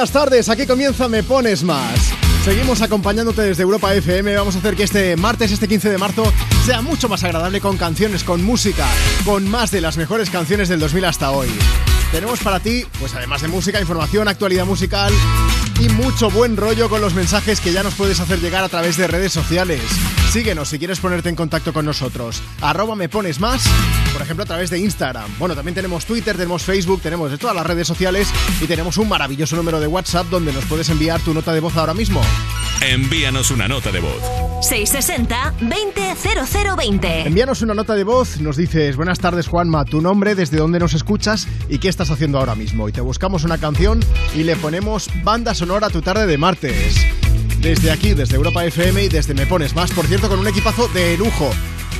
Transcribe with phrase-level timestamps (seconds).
[0.00, 2.10] Buenas tardes, aquí comienza Me Pones Más.
[2.42, 4.34] Seguimos acompañándote desde Europa FM.
[4.34, 6.32] Vamos a hacer que este martes, este 15 de marzo,
[6.64, 8.86] sea mucho más agradable con canciones, con música,
[9.26, 11.50] con más de las mejores canciones del 2000 hasta hoy.
[12.12, 15.12] Tenemos para ti, pues además de música, información, actualidad musical
[15.78, 18.96] y mucho buen rollo con los mensajes que ya nos puedes hacer llegar a través
[18.96, 19.82] de redes sociales.
[20.30, 22.40] Síguenos si quieres ponerte en contacto con nosotros.
[22.60, 23.64] Arroba me pones más,
[24.12, 25.28] por ejemplo, a través de Instagram.
[25.40, 28.28] Bueno, también tenemos Twitter, tenemos Facebook, tenemos de todas las redes sociales
[28.60, 31.76] y tenemos un maravilloso número de WhatsApp donde nos puedes enviar tu nota de voz
[31.76, 32.22] ahora mismo.
[32.80, 34.22] Envíanos una nota de voz.
[34.62, 37.26] 660-200020.
[37.26, 40.94] Envíanos una nota de voz, nos dices, buenas tardes Juanma, tu nombre, desde dónde nos
[40.94, 42.88] escuchas y qué estás haciendo ahora mismo.
[42.88, 43.98] Y te buscamos una canción
[44.36, 47.04] y le ponemos banda sonora a tu tarde de martes.
[47.60, 50.88] Desde aquí, desde Europa FM y desde Me Pones Más, por cierto, con un equipazo
[50.88, 51.50] de lujo.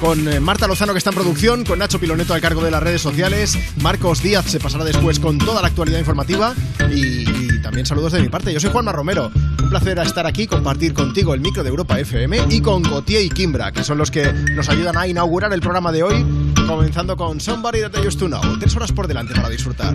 [0.00, 2.82] Con eh, Marta Lozano que está en producción, con Nacho Piloneto al cargo de las
[2.82, 6.54] redes sociales, Marcos Díaz se pasará después con toda la actualidad informativa
[6.90, 8.54] y, también saludos de mi parte.
[8.54, 9.30] Yo soy Juanma Romero,
[9.62, 13.28] un placer estar aquí, compartir contigo el micro de Europa FM y con Gautier y
[13.28, 16.24] Kimbra, que son los que nos ayudan a inaugurar el programa de hoy,
[16.66, 18.40] comenzando con Somebody That I Used to Know.
[18.58, 19.94] Tres horas por delante para disfrutar.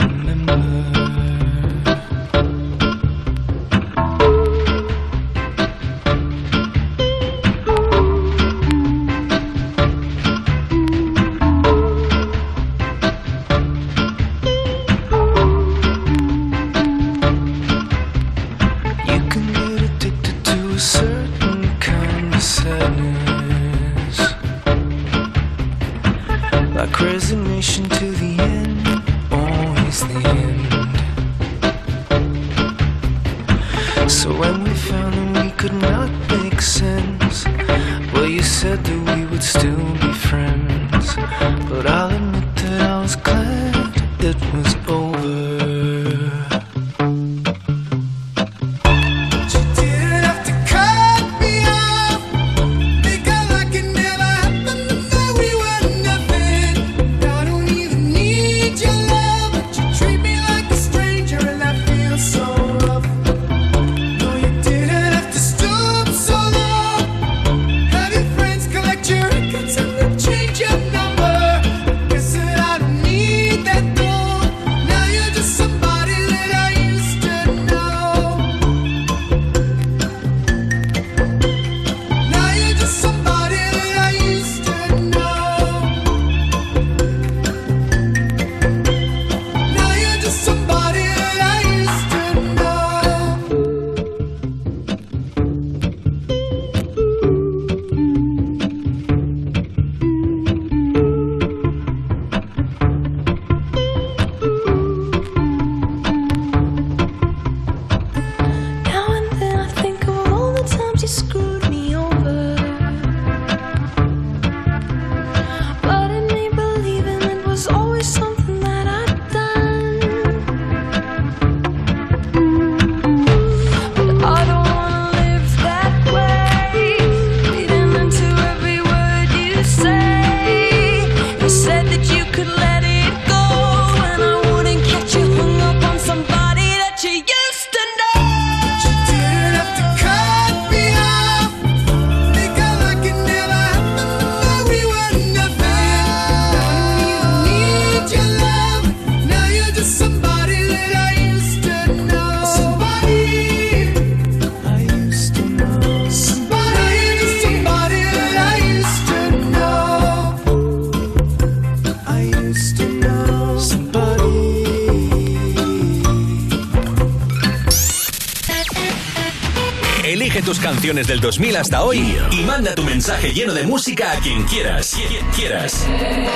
[171.01, 174.95] desde el 2000 hasta hoy y manda tu mensaje lleno de música a quien quieras.
[175.09, 175.87] Quien quieras.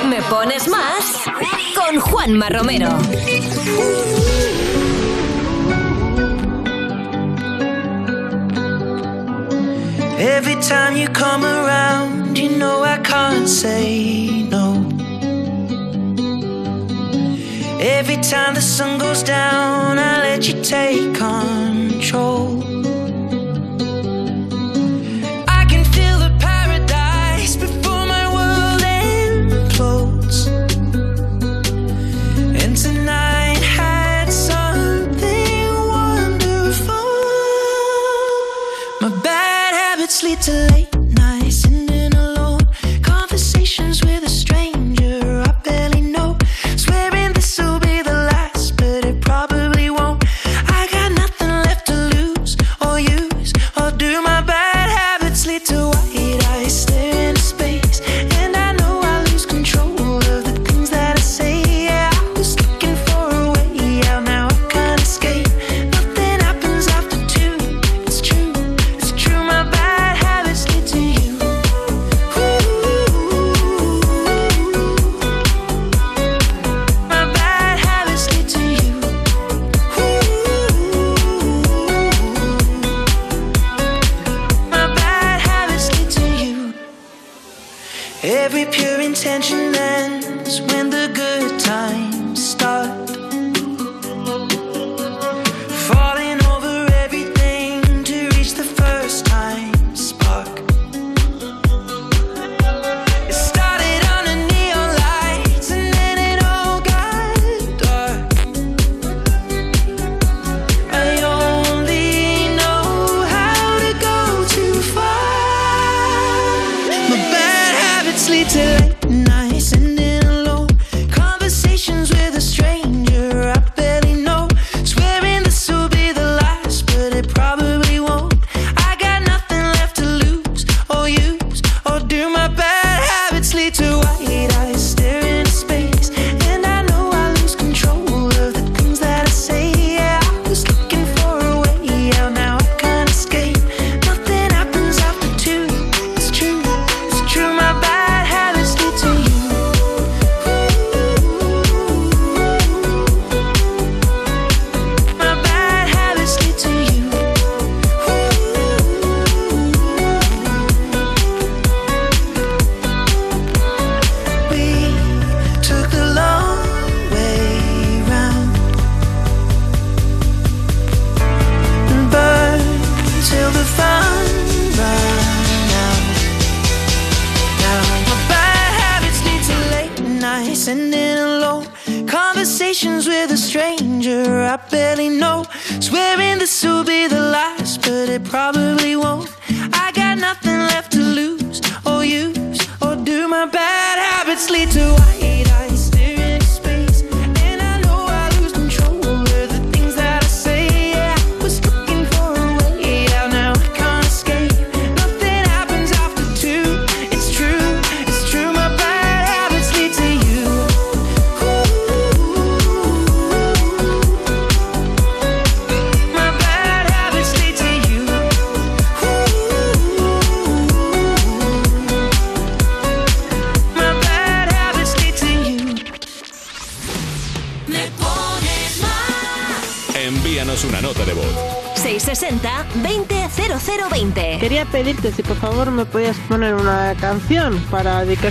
[0.08, 1.20] Me pones más
[1.76, 2.88] con Juanma Romero.
[10.18, 14.84] Every time you come around, you know I can't say no.
[17.78, 22.55] Every time the sun goes down, I let you take control.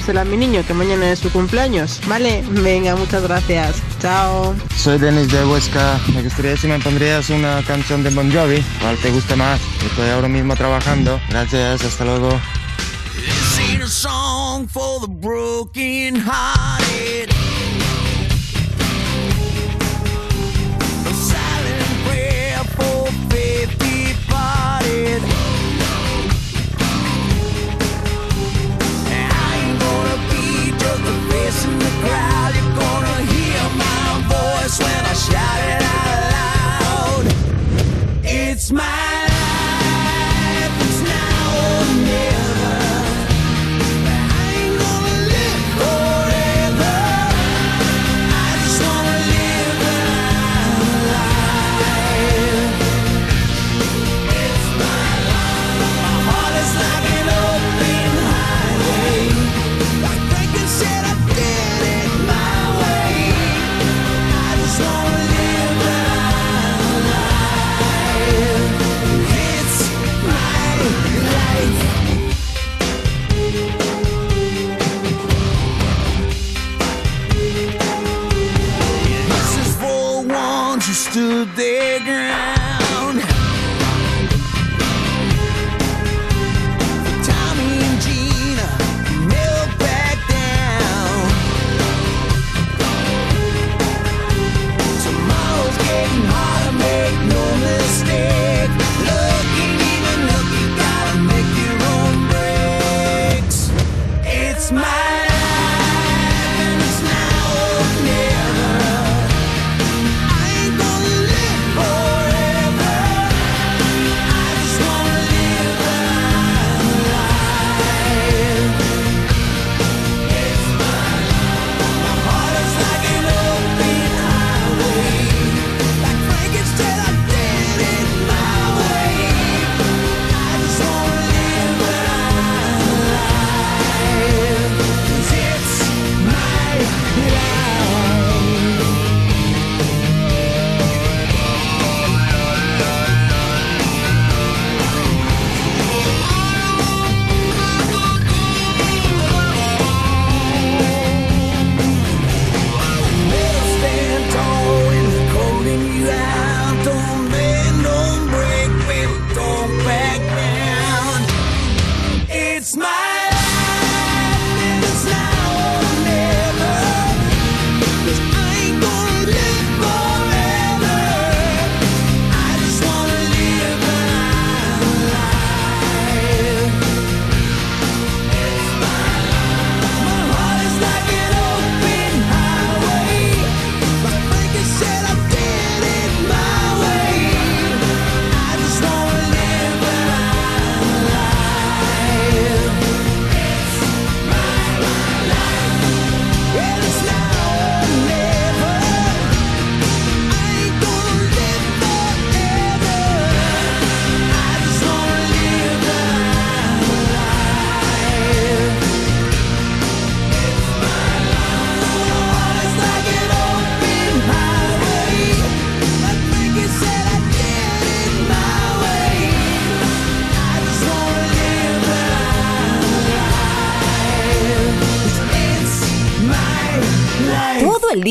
[0.08, 2.00] a mi niño que mañana es su cumpleaños.
[2.08, 3.82] Vale, venga, muchas gracias.
[4.00, 4.56] Chao.
[4.78, 6.00] Soy Denis de Huesca.
[6.14, 8.64] Me gustaría si me pondrías una canción de Bon Jovi.
[8.80, 9.60] ¿Cuál te gusta más?
[9.84, 11.20] Estoy ahora mismo trabajando.
[11.30, 12.40] Gracias, hasta luego.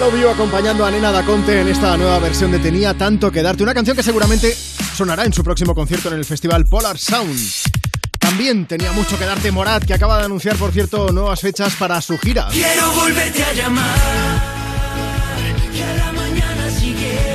[0.00, 3.62] Love You acompañando a Nena Daconte en esta nueva versión de Tenía tanto que darte.
[3.62, 7.38] Una canción que seguramente sonará en su próximo concierto en el festival Polar Sound.
[8.18, 12.00] También tenía mucho que darte Morat, que acaba de anunciar, por cierto, nuevas fechas para
[12.00, 12.48] su gira.
[12.50, 13.98] Quiero volverte a llamar.
[15.70, 17.30] Que a la mañana siguiente.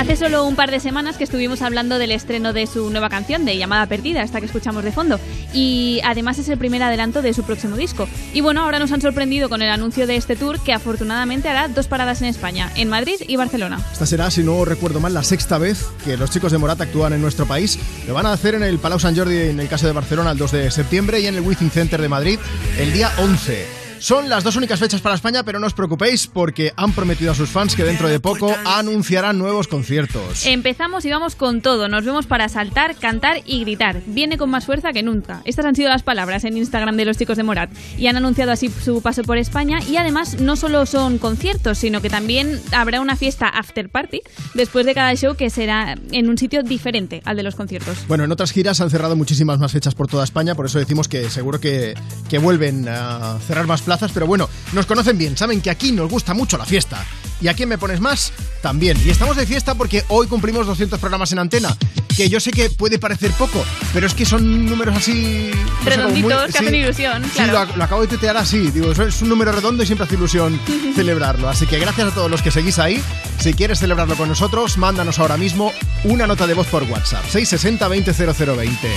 [0.00, 3.44] Hace solo un par de semanas que estuvimos hablando del estreno de su nueva canción,
[3.44, 5.20] de Llamada Perdida, esta que escuchamos de fondo.
[5.54, 8.08] Y además es el primer adelanto de su próximo disco.
[8.32, 11.68] Y bueno, ahora nos han sorprendido con el anuncio de este tour que afortunadamente hará
[11.68, 13.80] dos paradas en España, en Madrid y Barcelona.
[13.92, 17.12] Esta será, si no recuerdo mal, la sexta vez que los chicos de Morat actúan
[17.12, 17.78] en nuestro país.
[18.06, 20.38] Lo van a hacer en el Palau Sant Jordi en el caso de Barcelona el
[20.38, 22.38] 2 de septiembre y en el Within Center de Madrid
[22.78, 23.79] el día 11.
[24.00, 27.34] Son las dos únicas fechas para España, pero no os preocupéis porque han prometido a
[27.34, 30.46] sus fans que dentro de poco anunciarán nuevos conciertos.
[30.46, 31.86] Empezamos y vamos con todo.
[31.86, 34.00] Nos vemos para saltar, cantar y gritar.
[34.06, 35.42] Viene con más fuerza que nunca.
[35.44, 37.70] Estas han sido las palabras en Instagram de los chicos de Morat.
[37.98, 39.80] Y han anunciado así su paso por España.
[39.86, 44.22] Y además no solo son conciertos, sino que también habrá una fiesta after party
[44.54, 47.98] después de cada show que será en un sitio diferente al de los conciertos.
[48.08, 51.06] Bueno, en otras giras han cerrado muchísimas más fechas por toda España, por eso decimos
[51.06, 51.94] que seguro que,
[52.30, 56.34] que vuelven a cerrar más pero bueno, nos conocen bien, saben que aquí nos gusta
[56.34, 57.04] mucho la fiesta.
[57.40, 58.32] ¿Y a quién me pones más?
[58.62, 58.98] También.
[59.04, 61.76] Y estamos de fiesta porque hoy cumplimos 200 programas en antena.
[62.16, 65.50] que yo sé que puede parecer poco, pero es que son números así...
[65.54, 66.58] no sé, como muy- Redonditos, que sí.
[66.58, 67.64] hacen ilusión, Sí, claro.
[67.70, 68.70] lo, lo acabo de tuitear así.
[68.72, 70.60] Digo, es un número redondo y siempre hace ilusión
[70.94, 71.48] celebrarlo.
[71.48, 73.02] Así que gracias a todos los que seguís ahí.
[73.38, 75.72] Si quieres celebrarlo con nosotros, mándanos ahora mismo
[76.04, 77.22] una nota de voz por WhatsApp.
[77.24, 78.88] 660 20 0020.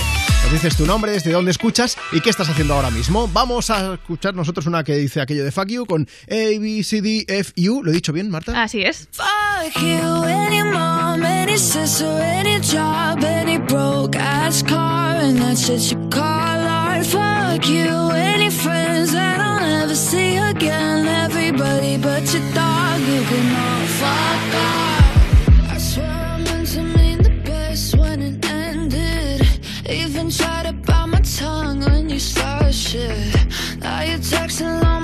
[0.42, 3.26] Nos dices tu nombre, desde dónde escuchas y qué estás haciendo ahora mismo.
[3.32, 7.00] Vamos a escuchar nosotros una que dice aquello de fuck you con A, B, C,
[7.00, 7.82] D, F, U.
[7.82, 8.62] ¿Lo he dicho bien, Marta?
[8.62, 9.08] Así es.
[9.12, 15.92] Fuck you, any mom, any sister, any job, any broke ass car, and that's shit
[15.92, 17.06] you call art.
[17.06, 21.06] Fuck you, any friends that I'll never see again.
[21.06, 25.72] Everybody but your dog, you can all fuck off.
[25.74, 29.46] I swear I meant to mean the best when it ended.
[29.88, 33.16] Even tried to bite my tongue when you started shit.
[33.78, 35.03] Now you're texting all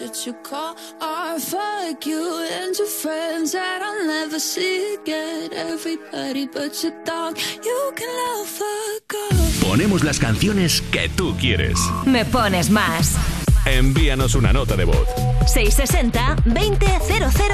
[0.00, 1.40] you call art.
[1.40, 5.52] Fuck you and your friends that I'll never see again.
[5.52, 9.62] Everybody but your dog, you can love fuck off.
[9.62, 11.78] Ponemos las canciones que tú quieres.
[12.04, 13.14] Me pones más.
[13.64, 15.08] Envíanos una nota de voz.
[15.46, 16.86] 660 20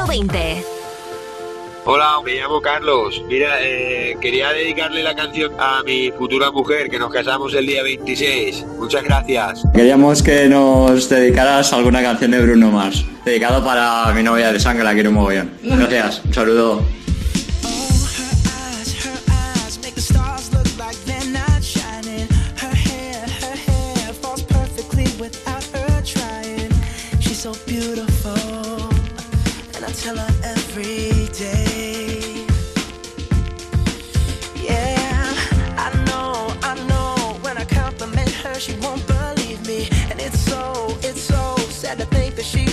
[0.07, 0.82] 0020.
[1.85, 3.21] Hola, me llamo Carlos.
[3.27, 7.83] Mira, eh, quería dedicarle la canción a mi futura mujer, que nos casamos el día
[7.83, 8.65] 26.
[8.79, 9.65] Muchas gracias.
[9.75, 13.05] Queríamos que nos dedicaras alguna canción de Bruno Mars.
[13.25, 15.51] Dedicado para mi novia de sangre, la quiero un mogollón.
[15.61, 16.85] Gracias, un saludo.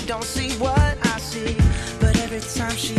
[0.09, 1.55] Don't see what I see.
[1.99, 2.95] But every time she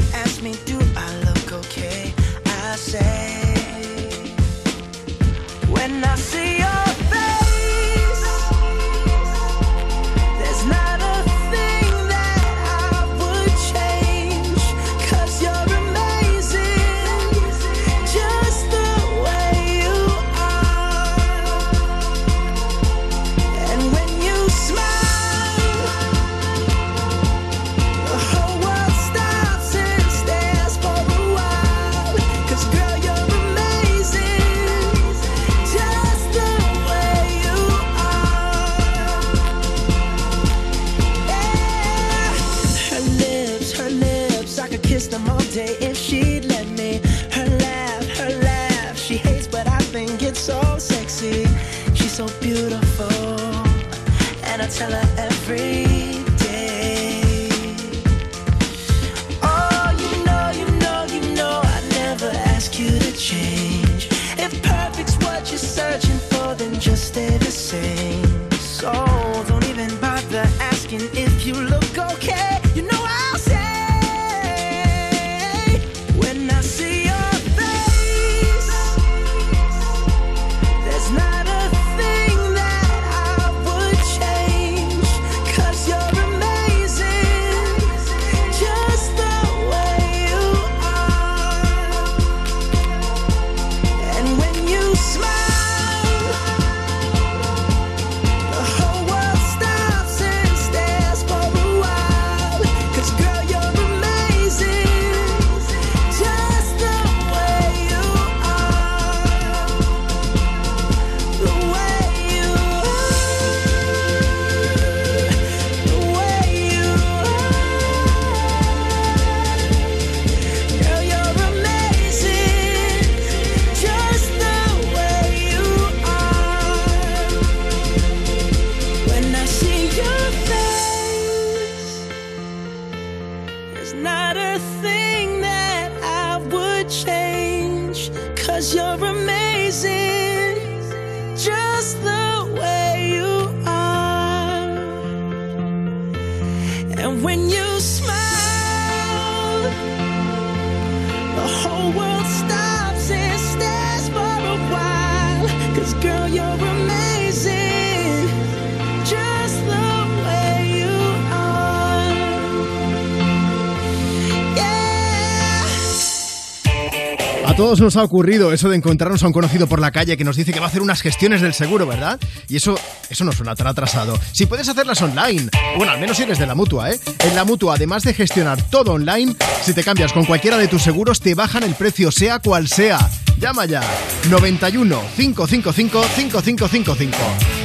[167.71, 170.35] todos nos ha ocurrido eso de encontrarnos a un conocido por la calle que nos
[170.35, 172.19] dice que va a hacer unas gestiones del seguro, ¿verdad?
[172.49, 172.77] Y eso,
[173.09, 174.19] eso no suena tan atrasado.
[174.33, 176.99] Si puedes hacerlas online, bueno, al menos si eres de la mutua, ¿eh?
[177.21, 180.83] En la mutua, además de gestionar todo online, si te cambias con cualquiera de tus
[180.83, 183.09] seguros, te bajan el precio, sea cual sea.
[183.39, 183.83] Llama ya.
[184.29, 187.17] 91 555 5555.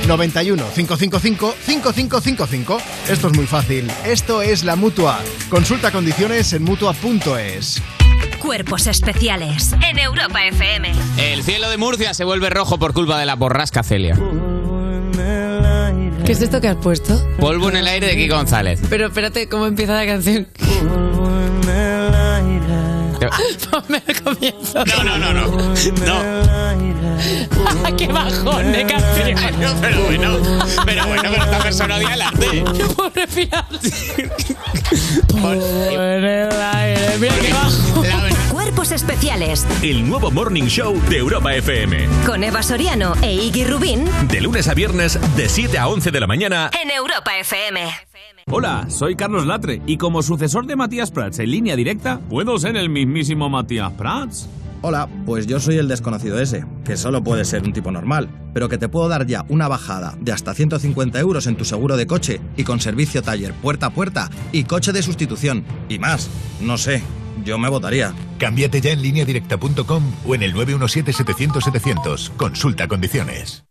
[0.08, 2.78] 91 555 5555.
[3.10, 3.92] Esto es muy fácil.
[4.06, 5.20] Esto es la mutua.
[5.50, 7.82] Consulta condiciones en mutua.es.
[8.46, 10.92] Cuerpos especiales en Europa FM.
[11.18, 14.16] El cielo de Murcia se vuelve rojo por culpa de la borrasca Celia.
[16.24, 17.20] ¿Qué es esto que has puesto?
[17.40, 18.82] Polvo en el aire de Kiko González.
[18.88, 20.48] Pero espérate, ¿cómo empieza la canción?
[23.72, 24.86] Ponme el comienzo.
[24.86, 25.48] No, no, no, no.
[26.06, 26.46] No.
[27.98, 29.60] ¡Qué bajón de canción!
[29.60, 30.38] No, pero bueno,
[30.86, 32.64] pero bueno, pero esta persona odia el arte.
[33.16, 33.66] Respirar.
[35.42, 37.18] Polvo en el aire.
[37.20, 38.04] Mira qué bajo.
[38.76, 42.08] Cuerpos especiales El nuevo Morning Show de Europa FM.
[42.26, 46.20] con Eva Soriano e Iggy Rubín De lunes a viernes, de 7 a 11 de
[46.20, 46.70] la mañana.
[46.84, 47.80] en Europa FM.
[48.52, 52.76] Hola, soy Carlos Latre y como sucesor de Matías Prats en línea directa, ¿puedo ser
[52.76, 54.50] el mismísimo Matías Prats?
[54.82, 58.68] Hola, pues yo soy el desconocido ese, que solo puede ser un tipo normal, pero
[58.68, 62.08] que te puedo dar ya una bajada de hasta 150 euros en tu seguro de
[62.08, 66.30] coche y con servicio taller puerta a puerta y coche de sustitución y más.
[66.60, 67.02] No sé,
[67.46, 68.14] yo me votaría.
[68.38, 72.36] Cámbiate ya en lineadirecta.com o en el 917-700-700.
[72.36, 73.64] Consulta condiciones.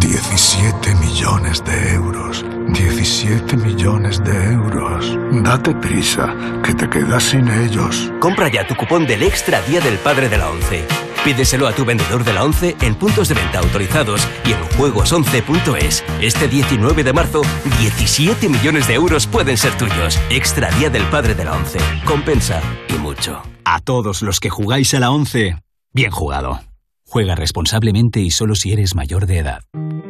[0.00, 2.44] 17 millones de euros.
[2.68, 5.18] 17 millones de euros.
[5.42, 8.12] Date prisa, que te quedas sin ellos.
[8.20, 10.84] Compra ya tu cupón del Extra Día del Padre de la ONCE.
[11.24, 16.02] Pídeselo a tu vendedor de la ONCE en puntos de venta autorizados y en juegos11.es.
[16.20, 17.42] Este 19 de marzo,
[17.78, 20.18] 17 millones de euros pueden ser tuyos.
[20.30, 21.78] Extra Día del Padre de la ONCE.
[22.04, 23.40] Compensa y mucho.
[23.64, 25.58] A todos los que jugáis a la 11,
[25.92, 26.60] bien jugado.
[27.06, 29.62] Juega responsablemente y solo si eres mayor de edad.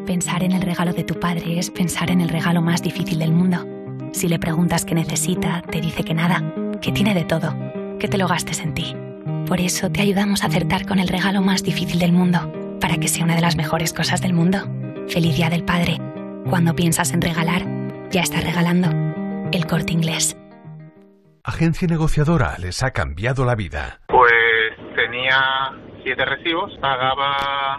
[0.06, 3.32] Pensar en el regalo de tu padre es pensar en el regalo más difícil del
[3.32, 3.66] mundo.
[4.12, 6.42] Si le preguntas qué necesita, te dice que nada,
[6.80, 7.54] que tiene de todo,
[7.98, 8.96] que te lo gastes en ti.
[9.52, 13.06] Por eso te ayudamos a acertar con el regalo más difícil del mundo, para que
[13.06, 14.60] sea una de las mejores cosas del mundo.
[15.08, 15.98] Feliz Día del Padre.
[16.48, 17.60] Cuando piensas en regalar,
[18.08, 18.88] ya estás regalando.
[19.52, 20.38] El corte inglés.
[21.44, 24.00] Agencia negociadora les ha cambiado la vida.
[24.08, 24.32] Pues
[24.96, 25.38] tenía
[26.02, 27.78] siete recibos, pagaba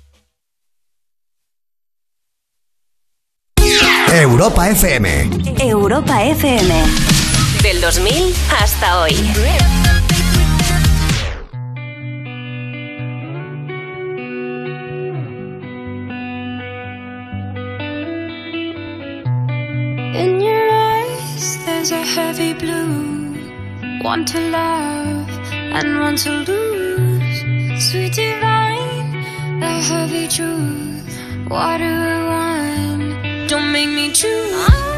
[4.11, 5.07] Europa FM.
[5.63, 6.69] Europa FM.
[7.63, 9.15] Del 2000 hasta hoy.
[20.13, 23.37] In your eyes, there's a heavy blue.
[24.03, 25.29] One to love
[25.71, 27.39] and one to lose.
[27.89, 29.23] Sweet divine,
[29.61, 30.89] the heavy truth.
[31.49, 32.90] Water or wine,
[33.51, 34.90] don't make me choose.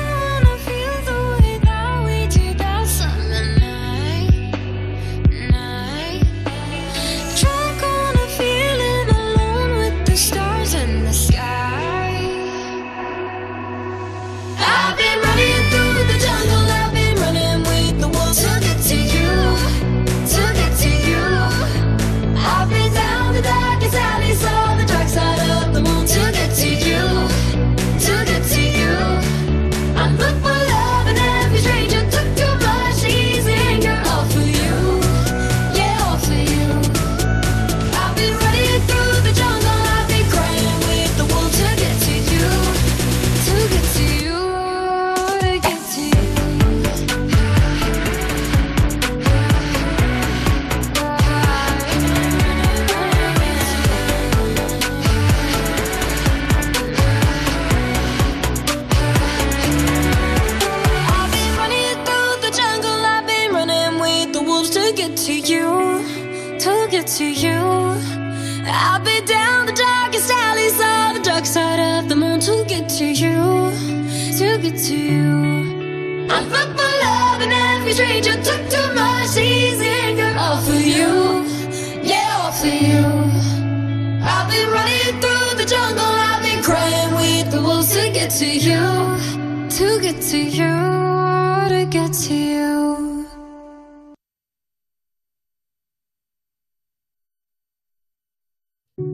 [90.14, 93.26] Get to you, to get to you.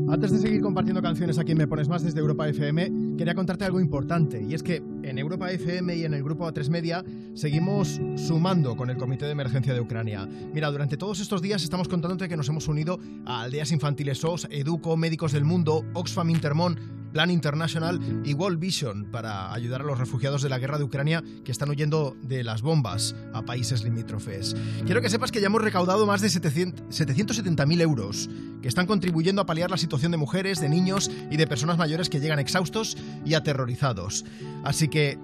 [0.10, 3.66] Antes de seguir compartiendo canciones aquí en Me Pones Más desde Europa FM, quería contarte
[3.66, 4.42] algo importante.
[4.42, 7.04] Y es que en Europa FM y en el grupo A3 Media
[7.34, 10.26] seguimos sumando con el Comité de Emergencia de Ucrania.
[10.26, 14.48] Mira, durante todos estos días estamos contándote que nos hemos unido a Aldeas Infantiles SOS,
[14.50, 16.80] Educo, Médicos del Mundo, Oxfam Intermón,
[17.12, 21.24] Plan International y World Vision para ayudar a los refugiados de la guerra de Ucrania
[21.44, 24.56] que están huyendo de las bombas a países limítrofes.
[24.86, 28.30] Quiero que sepas que ya hemos recaudado más de 700 770.000 euros
[28.62, 32.10] que están contribuyendo a paliar la situación de mujeres, de niños y de personas mayores
[32.10, 34.24] que llegan exhaustos y aterrorizados.
[34.64, 35.18] Así que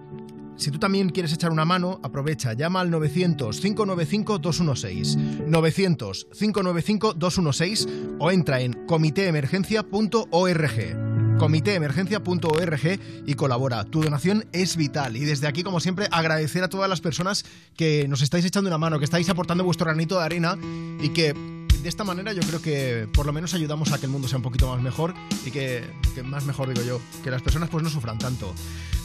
[0.58, 8.86] si tú también quieres echar una mano, aprovecha, llama al 900-595-216, 900-595-216 o entra en
[8.86, 11.06] comitéemergencia.org
[11.38, 13.84] comitéemergencia.org y colabora.
[13.84, 17.44] Tu donación es vital y desde aquí, como siempre, agradecer a todas las personas
[17.76, 20.58] que nos estáis echando una mano, que estáis aportando vuestro granito de arena
[21.02, 24.12] y que de esta manera yo creo que por lo menos ayudamos a que el
[24.12, 25.14] mundo sea un poquito más mejor
[25.46, 25.84] y que,
[26.24, 28.56] más mejor digo yo, que las personas pues no sufran tanto.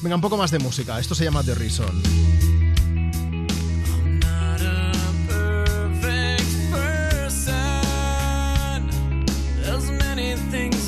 [0.01, 0.99] Venga, un poco más de música.
[0.99, 2.03] Esto se llama The Reason.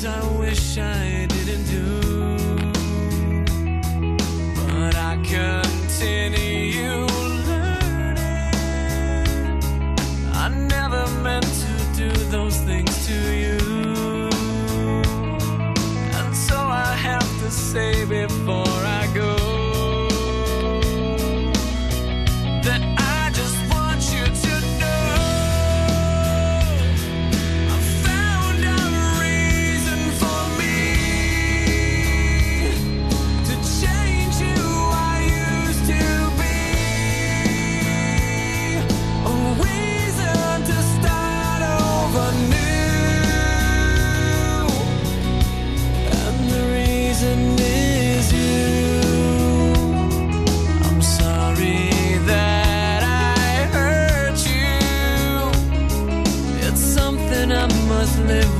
[0.05, 2.01] I wish I didn't do,
[4.55, 7.05] but I continue
[7.47, 8.17] learning.
[10.33, 11.52] I never meant
[17.53, 18.62] say before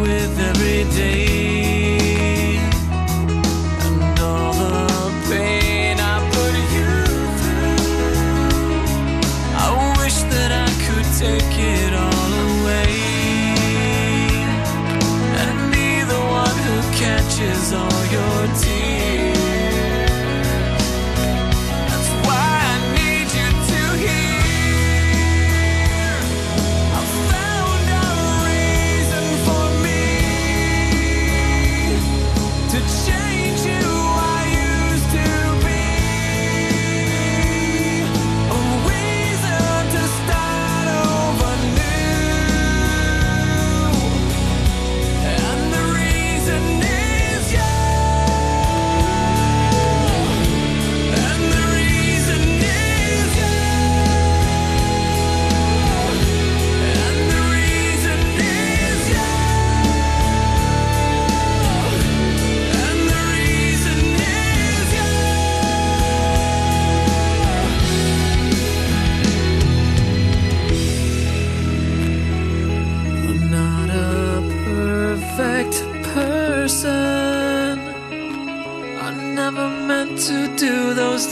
[0.04, 1.33] with every day.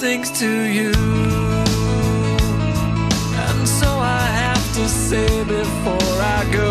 [0.02, 0.92] Things to you.
[3.46, 6.71] And so I have to say before I go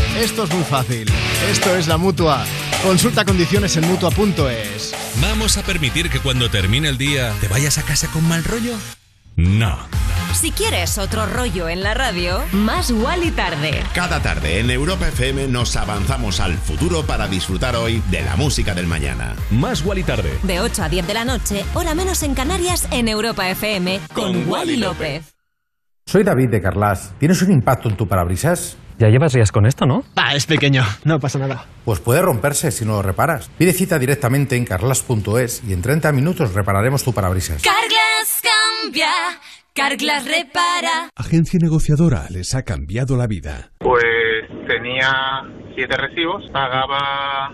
[0.17, 1.07] Esto es muy fácil.
[1.49, 2.43] Esto es la mutua.
[2.83, 4.93] Consulta condiciones en mutua.es.
[5.21, 8.73] ¿Vamos a permitir que cuando termine el día te vayas a casa con mal rollo?
[9.37, 9.77] No.
[10.33, 13.83] Si quieres otro rollo en la radio, más igual y tarde.
[13.95, 18.73] Cada tarde en Europa FM nos avanzamos al futuro para disfrutar hoy de la música
[18.73, 19.35] del mañana.
[19.49, 20.37] Más y tarde.
[20.43, 24.47] De 8 a 10 de la noche, hora menos en Canarias, en Europa FM, con,
[24.47, 25.35] Wally López.
[26.05, 27.13] Soy David de Carlas.
[27.17, 28.77] ¿Tienes un impacto en tu parabrisas?
[29.01, 30.03] Ya llevas días con esto, ¿no?
[30.15, 31.65] Ah, es pequeño, no pasa nada.
[31.85, 33.49] Pues puede romperse si no lo reparas.
[33.57, 37.63] Pide cita directamente en carlas.es y en 30 minutos repararemos tu parabrisas.
[37.63, 38.43] Carglass
[38.83, 39.09] cambia,
[39.73, 41.09] Carglass repara.
[41.15, 43.71] Agencia negociadora les ha cambiado la vida.
[43.79, 44.05] Pues
[44.67, 45.11] tenía
[45.73, 47.53] siete recibos, pagaba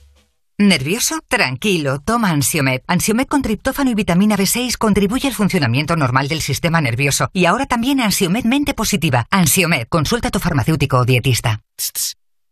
[0.61, 1.21] ¿Nervioso?
[1.27, 2.81] Tranquilo, toma Ansiomed.
[2.85, 7.29] Ansiomed con triptófano y vitamina B6 contribuye al funcionamiento normal del sistema nervioso.
[7.33, 9.25] Y ahora también Ansiomed Mente Positiva.
[9.31, 11.61] Ansiomed, consulta a tu farmacéutico o dietista.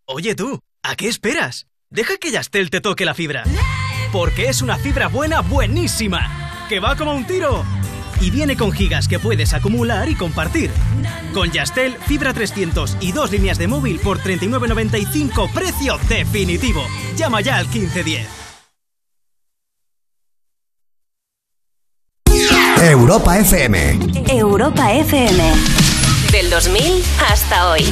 [0.05, 1.67] Oye tú, ¿a qué esperas?
[1.91, 3.43] Deja que Yastel te toque la fibra.
[4.11, 6.65] Porque es una fibra buena, buenísima.
[6.67, 7.63] Que va como un tiro.
[8.21, 10.71] Y viene con gigas que puedes acumular y compartir.
[11.33, 16.83] Con Yastel, fibra 300 y dos líneas de móvil por 39.95, precio definitivo.
[17.15, 18.39] Llama ya al 1510.
[22.81, 23.99] Europa FM.
[24.29, 25.43] Europa FM.
[26.31, 27.83] Del 2000 hasta hoy.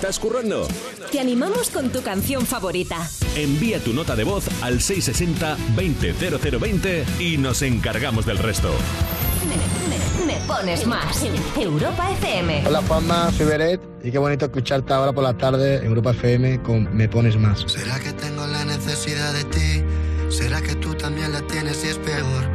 [0.00, 0.66] ¿Estás currando?
[1.12, 3.06] Te animamos con tu canción favorita.
[3.36, 8.70] Envía tu nota de voz al 660-200020 y nos encargamos del resto.
[10.26, 11.22] Me pones más.
[11.54, 12.62] Europa FM.
[12.66, 16.62] Hola Juanma, soy Beret y qué bonito escucharte ahora por la tarde en Europa FM
[16.62, 17.66] con Me Pones Más.
[17.66, 19.84] ¿Será que tengo la necesidad de ti?
[20.30, 22.48] ¿Será que tú también la tienes y es peor?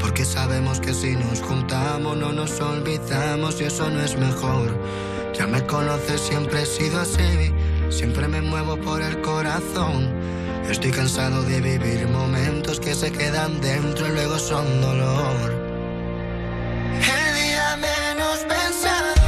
[0.00, 4.76] Porque sabemos que si nos juntamos no nos olvidamos y eso no es mejor.
[5.38, 7.52] Ya me conoces, siempre he sido así,
[7.90, 10.12] siempre me muevo por el corazón.
[10.68, 15.52] Estoy cansado de vivir momentos que se quedan dentro y luego son dolor.
[16.94, 19.27] El día menos pensado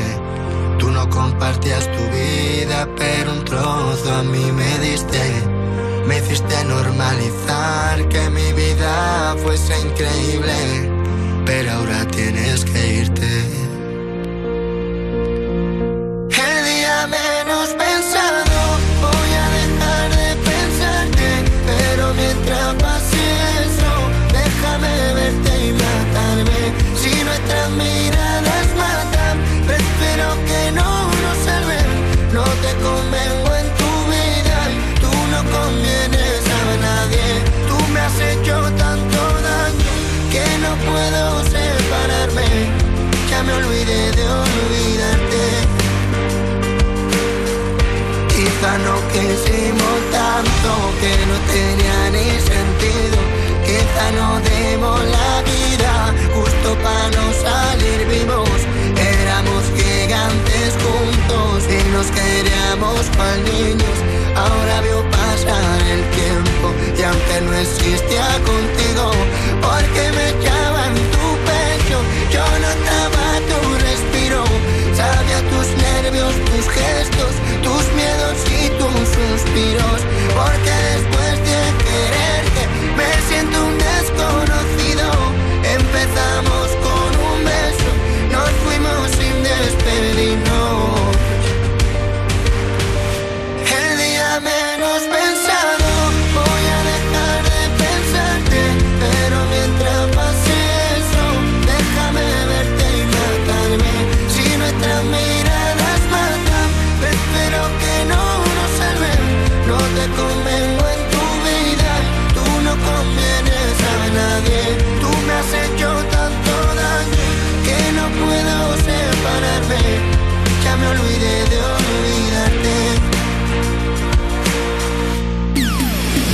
[1.11, 5.19] Compartías tu vida, pero un trozo a mí me diste.
[6.07, 10.89] Me hiciste normalizar que mi vida fuese increíble,
[11.45, 13.31] pero ahora tienes que irte.
[16.47, 18.50] El día menos pensado
[51.01, 53.17] que no tenía ni sentido.
[53.65, 55.93] Quizá no demos la vida
[56.35, 58.59] justo para no salir vivos.
[59.17, 63.97] Éramos gigantes juntos y nos queríamos cual niños.
[64.35, 68.80] Ahora veo pasar el tiempo y aunque no existía contigo,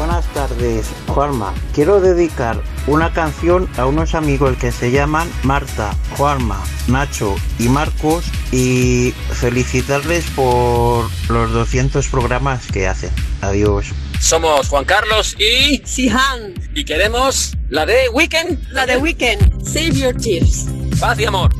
[0.00, 1.52] Buenas tardes, Juanma.
[1.74, 8.24] Quiero dedicar una canción a unos amigos que se llaman Marta, Juanma, Nacho y Marcos
[8.50, 13.10] y felicitarles por los 200 programas que hacen.
[13.42, 13.88] Adiós.
[14.18, 16.54] Somos Juan Carlos y Sihan.
[16.74, 18.58] y queremos la de Weekend.
[18.70, 19.62] La de Weekend.
[19.62, 20.64] Save your tears.
[20.98, 21.50] Paz y amor.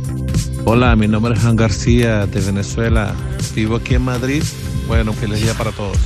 [0.65, 3.15] Hola, mi nombre es Juan García de Venezuela.
[3.55, 4.43] Vivo aquí en Madrid.
[4.89, 5.99] Bueno, feliz día para todos.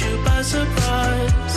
[0.00, 1.53] You by surprise.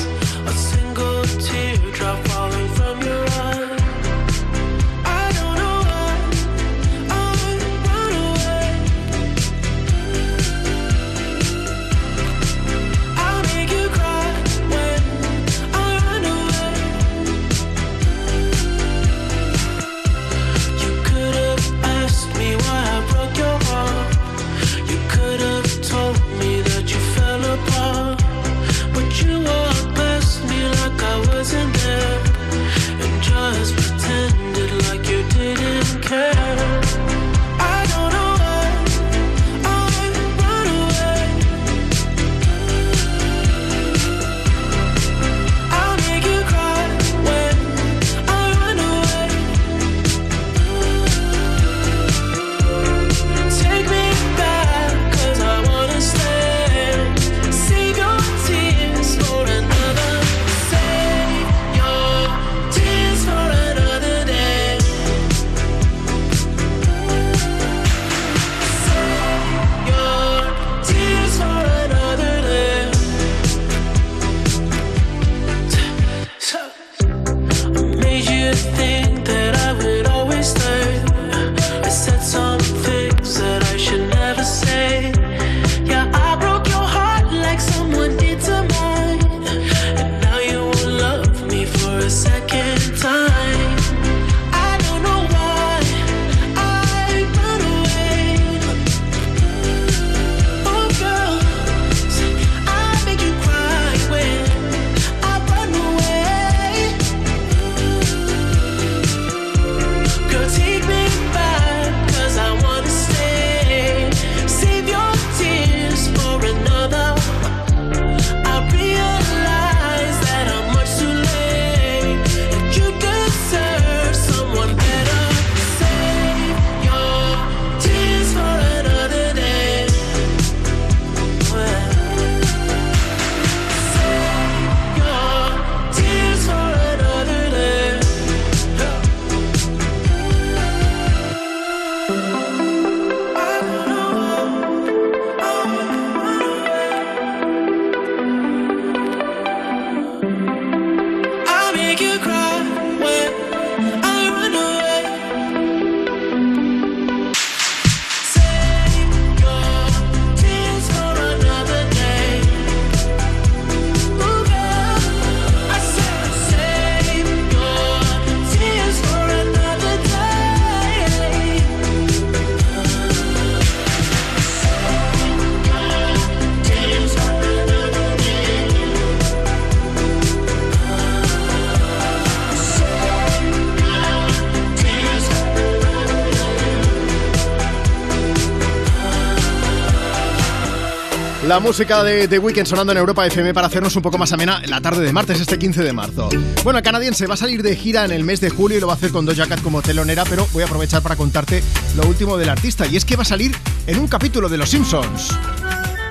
[191.58, 194.62] La música de The Weeknd sonando en Europa FM para hacernos un poco más amena
[194.68, 196.30] la tarde de martes, este 15 de marzo.
[196.64, 198.86] Bueno, el canadiense va a salir de gira en el mes de julio y lo
[198.86, 201.64] va a hacer con Doja Cat como telonera, pero voy a aprovechar para contarte
[201.96, 203.56] lo último del artista y es que va a salir
[203.88, 205.36] en un capítulo de Los Simpsons.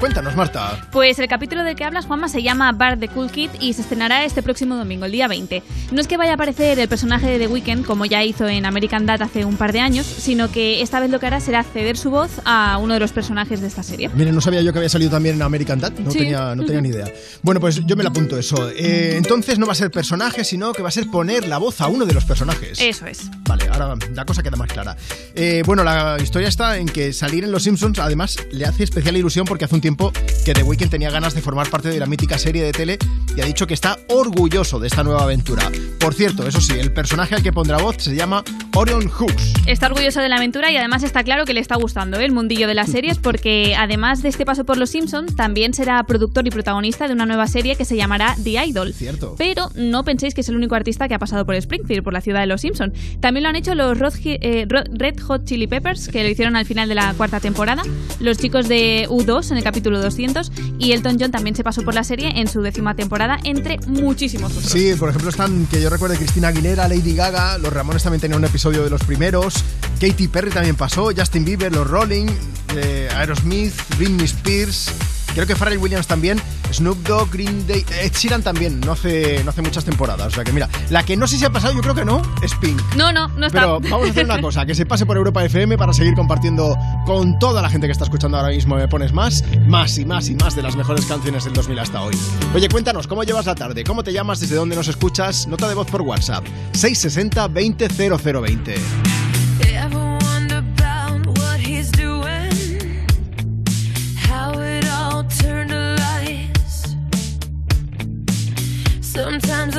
[0.00, 0.78] Cuéntanos, Marta.
[0.92, 3.80] Pues el capítulo del que hablas, Juanma, se llama Bart the Cool Kid y se
[3.80, 5.62] estrenará este próximo domingo, el día 20.
[5.90, 8.66] No es que vaya a aparecer el personaje de The Weeknd, como ya hizo en
[8.66, 11.62] American Dad hace un par de años, sino que esta vez lo que hará será
[11.62, 14.10] ceder su voz a uno de los personajes de esta serie.
[14.14, 16.18] Miren, no sabía yo que había salido también en American Dad, no, Sí.
[16.18, 17.10] tenía, no tenía ni idea.
[17.42, 18.68] Bueno, pues yo me la apunto eso.
[18.70, 21.80] Eh, entonces no va a ser personaje, sino que va a ser poner la voz
[21.80, 22.78] a uno de los personajes.
[22.80, 23.30] Eso es.
[23.48, 24.94] Vale, ahora la cosa queda más clara.
[25.34, 29.16] Eh, bueno, la historia está en que salir en Los Simpsons además le hace especial
[29.16, 30.12] ilusión porque hace un tiempo
[30.44, 32.98] que The Weeknd tenía ganas de formar parte de la mítica serie de tele
[33.36, 35.62] y ha dicho que está orgulloso de esta nueva aventura.
[36.00, 38.42] Por cierto, eso sí, el personaje al que pondrá voz se llama
[38.74, 39.52] Orion Hooks.
[39.66, 42.24] Está orgulloso de la aventura y además está claro que le está gustando ¿eh?
[42.24, 46.02] el mundillo de las series porque además de este paso por Los Simpsons, también será
[46.02, 48.92] productor y protagonista de una nueva serie que se llamará The Idol.
[48.92, 49.36] Cierto.
[49.38, 52.20] Pero no penséis que es el único artista que ha pasado por Springfield, por la
[52.20, 52.92] ciudad de Los Simpsons.
[53.20, 56.66] También lo han hecho los Rod- eh, Red Hot Chili Peppers, que lo hicieron al
[56.66, 57.84] final de la cuarta temporada,
[58.18, 61.94] los chicos de U2 en el capítulo 200 y Elton John también se pasó por
[61.94, 64.70] la serie en su décima temporada, entre muchísimos otros.
[64.70, 68.38] Sí, por ejemplo están, que yo recuerde, Cristina Aguilera, Lady Gaga, los Ramones también tenían
[68.38, 69.54] un episodio de los primeros,
[70.00, 72.26] Katy Perry también pasó, Justin Bieber, los Rolling,
[72.76, 74.90] eh, Aerosmith, Britney Spears,
[75.36, 76.40] creo que Pharrell Williams también,
[76.72, 80.44] Snoop Dogg, Green Day, Ed Sheeran también, no hace, no hace muchas temporadas, o sea
[80.44, 82.80] que mira, la que no sé si ha pasado, yo creo que no, es Pink.
[82.96, 83.60] No, no, no está.
[83.60, 86.74] Pero vamos a hacer una cosa, que se pase por Europa FM para seguir compartiendo
[87.04, 90.30] con toda la gente que está escuchando ahora mismo Me Pones Más, más y más
[90.30, 92.16] y más de las mejores canciones del 2000 hasta hoy.
[92.54, 93.84] Oye, cuéntanos, ¿cómo llevas la tarde?
[93.84, 94.40] ¿Cómo te llamas?
[94.40, 95.46] ¿Desde dónde nos escuchas?
[95.46, 97.88] Nota de voz por WhatsApp, 660 20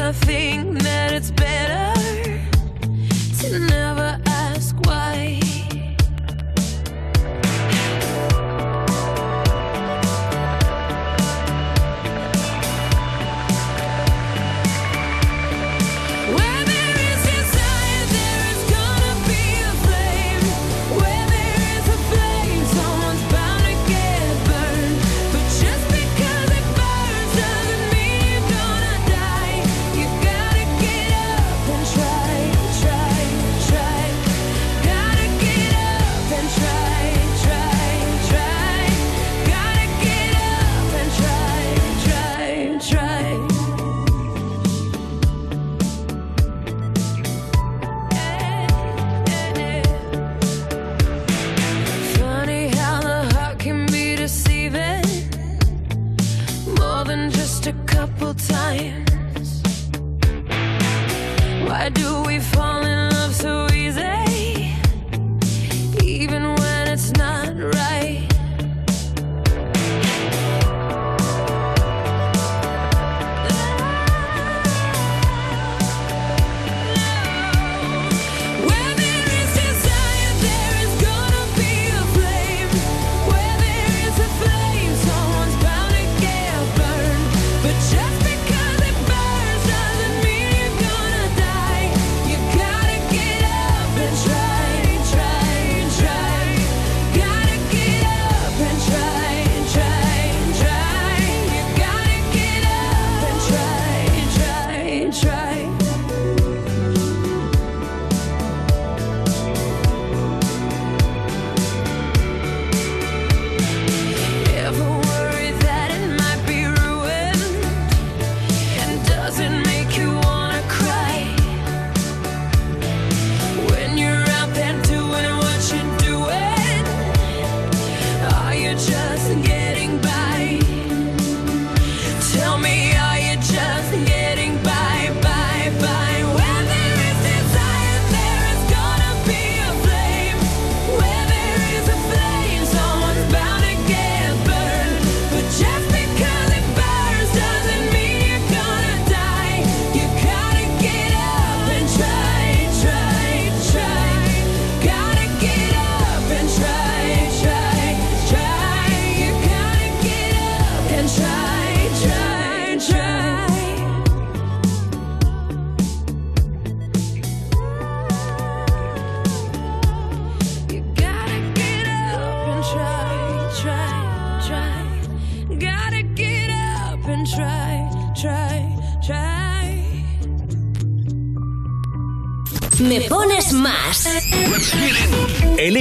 [0.07, 1.96] Sometimes I think that it's better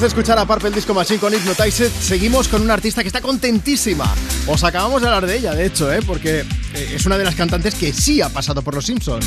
[0.00, 3.20] Después de escuchar a Purple Disco Machine con Hypnotized, seguimos con una artista que está
[3.20, 4.10] contentísima.
[4.46, 6.00] Os acabamos de hablar de ella, de hecho, ¿eh?
[6.00, 9.26] porque eh, es una de las cantantes que sí ha pasado por los Simpsons.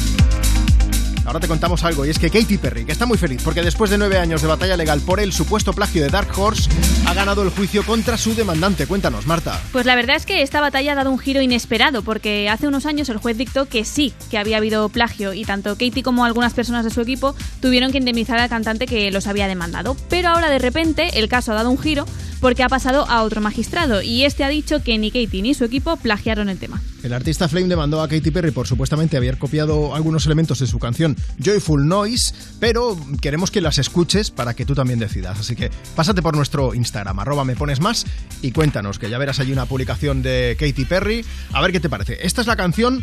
[1.26, 3.90] Ahora te contamos algo, y es que Katy Perry, que está muy feliz porque después
[3.90, 6.70] de nueve años de batalla legal por el supuesto plagio de Dark Horse,
[7.06, 8.88] ha ganado el juicio contra su demandante.
[8.88, 9.62] Cuéntanos, Marta.
[9.72, 12.86] Pues la verdad es que esta batalla ha dado un giro inesperado, porque hace unos
[12.86, 16.54] años el juez dictó que sí, que había habido plagio, y tanto Katie como algunas
[16.54, 19.96] personas de su equipo tuvieron que indemnizar al cantante que los había demandado.
[20.10, 22.06] Pero ahora de repente el caso ha dado un giro
[22.42, 25.64] porque ha pasado a otro magistrado, y este ha dicho que ni Katie ni su
[25.64, 26.82] equipo plagiaron el tema.
[27.02, 30.78] El artista Flame demandó a Katy Perry por supuestamente haber copiado algunos elementos de su
[30.78, 35.40] canción Joyful Noise, pero queremos que las escuches para que tú también decidas.
[35.40, 38.06] Así que pásate por nuestro Instagram, arroba me pones más,
[38.42, 41.24] y cuéntanos, que ya verás allí una publicación de Katy Perry.
[41.54, 42.18] A ver qué te parece.
[42.28, 43.02] Esta es la canción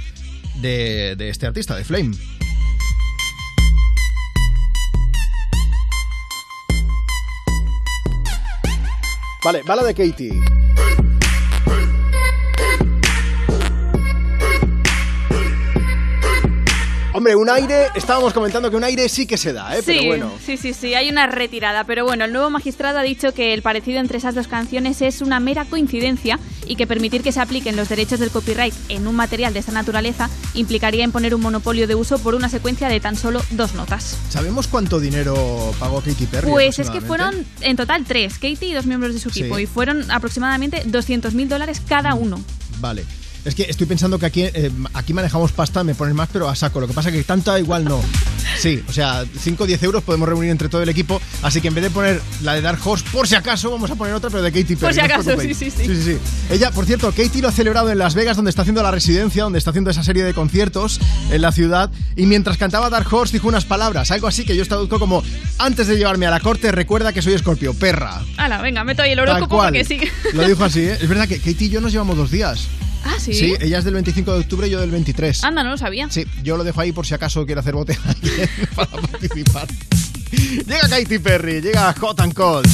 [0.61, 2.15] de, de este artista, de Flame.
[9.51, 10.31] Vale, va la de Katy.
[17.13, 19.83] Hombre, un aire, estábamos comentando que un aire sí que se da, ¿eh?
[19.83, 20.33] Sí, Pero bueno.
[20.47, 21.83] sí, sí, sí, hay una retirada.
[21.83, 25.21] Pero bueno, el nuevo magistrado ha dicho que el parecido entre esas dos canciones es
[25.21, 26.39] una mera coincidencia
[26.71, 29.73] y que permitir que se apliquen los derechos del copyright en un material de esta
[29.73, 34.17] naturaleza implicaría imponer un monopolio de uso por una secuencia de tan solo dos notas.
[34.29, 36.49] ¿Sabemos cuánto dinero pagó Katy Perry?
[36.49, 39.65] Pues es que fueron en total tres, Katie y dos miembros de su equipo, Sí.
[39.65, 42.41] y fueron aproximadamente 200 mil dólares cada uno.
[42.79, 43.05] Vale.
[43.45, 46.55] Es que estoy pensando que aquí, eh, aquí manejamos pasta, me pones más, pero a
[46.55, 46.81] saco.
[46.81, 48.01] Lo que pasa es que tanta igual no.
[48.59, 51.21] Sí, o sea, 5 o 10 euros podemos reunir entre todo el equipo.
[51.43, 53.95] Así que en vez de poner la de Dark Horse, por si acaso, vamos a
[53.95, 54.81] poner otra, pero de Katy Perry.
[54.81, 55.87] Por si acaso, sí, sí, sí.
[55.87, 56.19] sí, sí.
[56.51, 59.45] Ella, por cierto, Katy lo ha celebrado en Las Vegas, donde está haciendo la residencia,
[59.45, 61.91] donde está haciendo esa serie de conciertos en la ciudad.
[62.17, 65.23] Y mientras cantaba Dark Horse, dijo unas palabras, algo así que yo traduzco como:
[65.59, 68.23] Antes de llevarme a la corte, recuerda que soy escorpio, perra.
[68.37, 70.01] Hala, venga, meto ahí el horóscopo porque sí.
[70.35, 70.99] Lo dijo así, ¿eh?
[71.01, 72.69] Es verdad que Katy y yo nos llevamos dos días.
[73.11, 73.55] Ah, sí.
[73.61, 75.43] ella es del 25 de octubre y yo del 23.
[75.45, 76.09] Anda, no lo sabía.
[76.11, 79.67] Sí, yo lo dejo ahí por si acaso quiere hacer bote a alguien para participar.
[80.31, 82.69] Llega Katy Perry, llega Hot and Cold.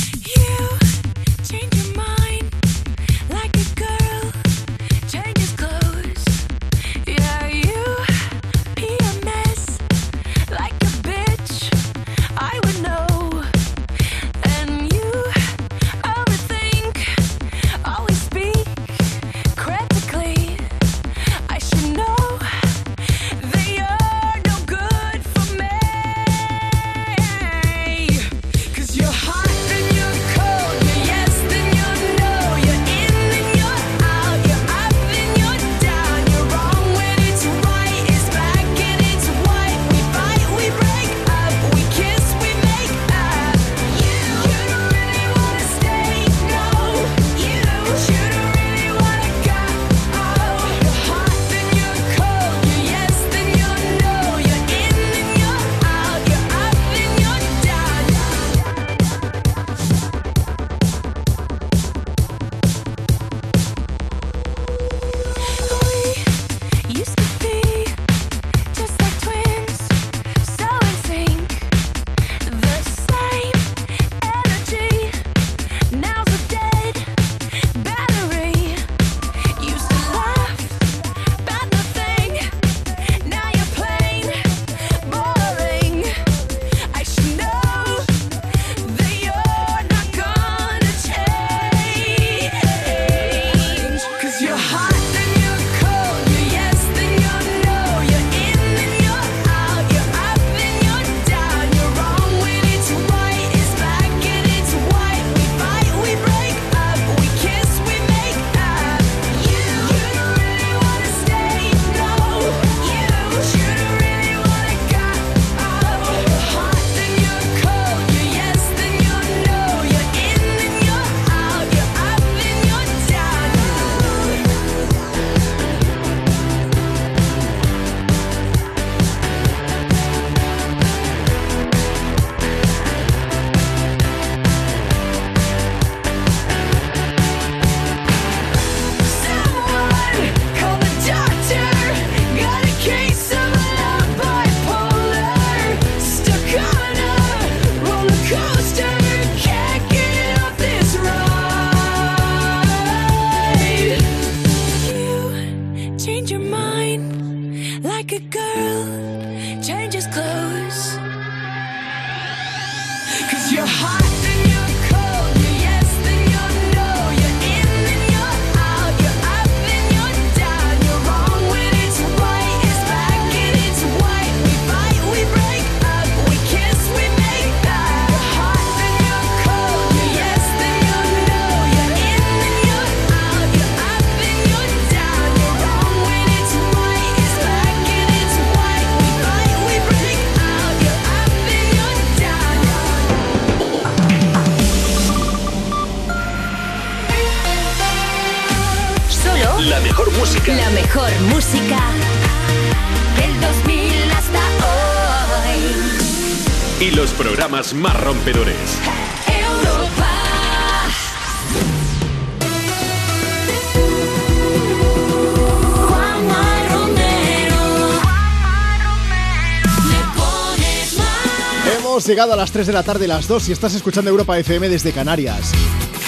[221.79, 224.69] Hemos llegado a las 3 de la tarde, las 2, y estás escuchando Europa FM
[224.69, 225.53] desde Canarias.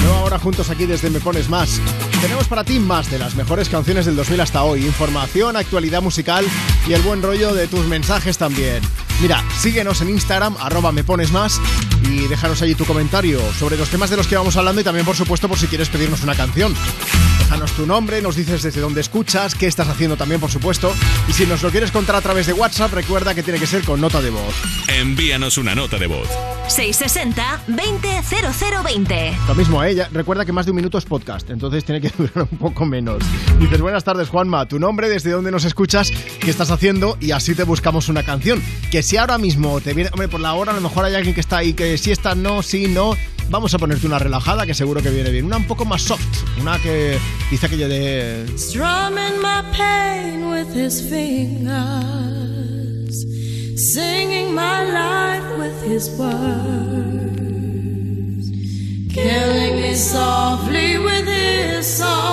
[0.03, 1.81] Nueva hora juntos aquí desde Me Pones Más.
[2.21, 6.45] Tenemos para ti más de las mejores canciones del 2000 hasta hoy, información, actualidad musical
[6.89, 8.83] y el buen rollo de tus mensajes también.
[9.21, 11.61] Mira, síguenos en Instagram, arroba me pones más
[12.09, 15.05] y déjanos allí tu comentario sobre los temas de los que vamos hablando y también
[15.05, 16.75] por supuesto por si quieres pedirnos una canción.
[17.39, 20.93] Déjanos tu nombre, nos dices desde dónde escuchas, qué estás haciendo también por supuesto
[21.29, 23.85] y si nos lo quieres contar a través de WhatsApp recuerda que tiene que ser
[23.85, 24.55] con nota de voz.
[24.89, 26.29] Envíanos una nota de voz.
[26.69, 29.39] 660 20 0020.
[29.47, 32.09] Lo mismo a ella, recuerda que más de un minuto es podcast, entonces tiene que
[32.19, 33.23] durar un poco menos.
[33.59, 36.13] Dices, buenas tardes Juanma, tu nombre, desde dónde nos escuchas,
[36.49, 38.63] qué estás haciendo y así te buscamos una canción.
[38.91, 41.35] Que si ahora mismo te viene, hombre, por la hora a lo mejor hay alguien
[41.35, 43.15] que está ahí que si esta no, sí, no,
[43.51, 45.45] vamos a ponerte una relajada que seguro que viene bien.
[45.45, 46.23] Una un poco más soft,
[46.59, 47.19] una que
[47.51, 48.47] dice aquello de...
[48.57, 51.67] Strumming my pain with his fingers,
[53.77, 56.49] singing my life with his words,
[59.13, 62.28] killing me softly with his song,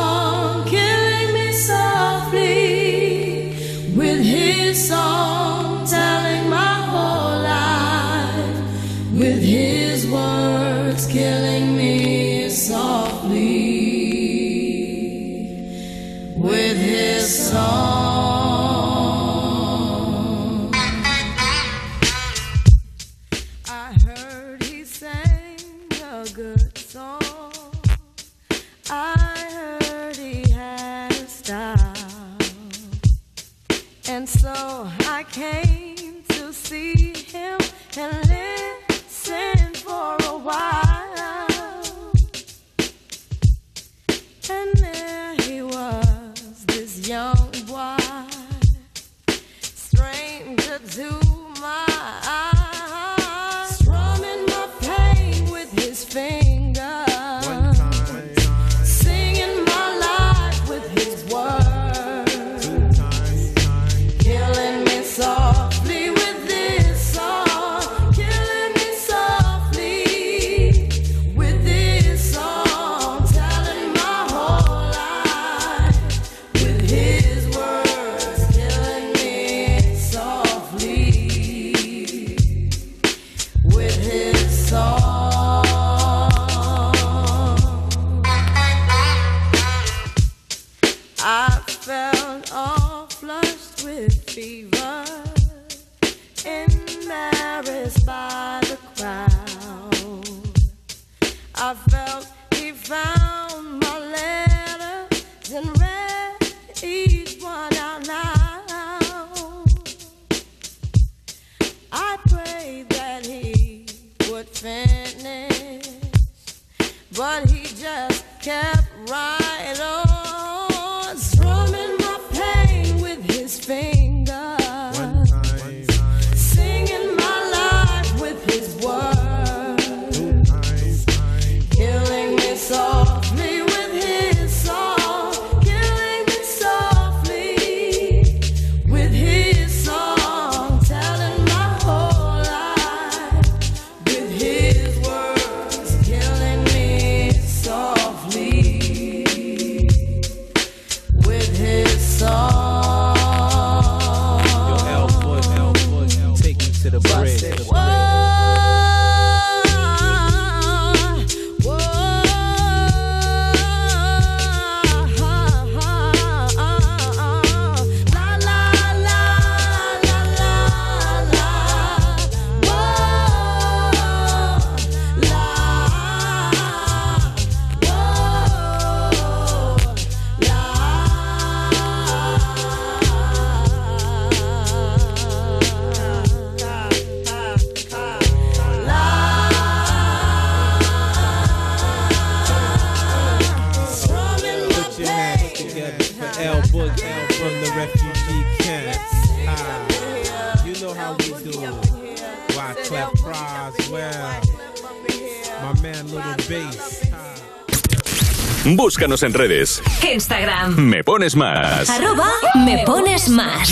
[209.06, 209.84] Búscanos en redes.
[210.16, 210.78] Instagram.
[210.78, 211.88] Me pones más.
[211.92, 212.28] Arroba
[212.66, 213.72] me pones más.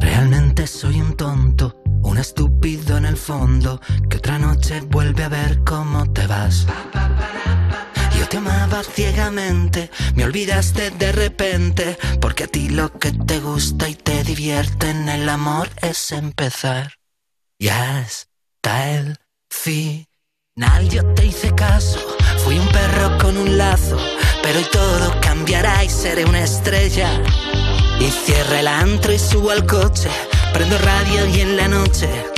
[0.00, 5.60] Realmente soy un tonto, un estúpido en el fondo, que otra noche vuelve a ver
[5.64, 6.66] cómo te vas.
[8.18, 13.88] Yo te amaba ciegamente, me olvidaste de repente, porque a ti lo que te gusta
[13.88, 16.97] y te divierte en el amor es empezar.
[29.66, 30.08] coche,
[30.52, 32.37] prendo radio y en la noche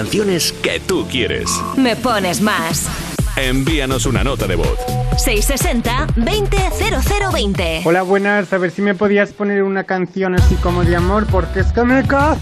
[0.00, 1.50] canciones que tú quieres.
[1.76, 2.88] Me pones más.
[3.36, 4.78] Envíanos una nota de voz.
[5.26, 7.82] 660-200020.
[7.84, 8.50] Hola, buenas.
[8.50, 11.84] A ver si me podías poner una canción así como de amor, porque es que
[11.84, 12.40] me caso.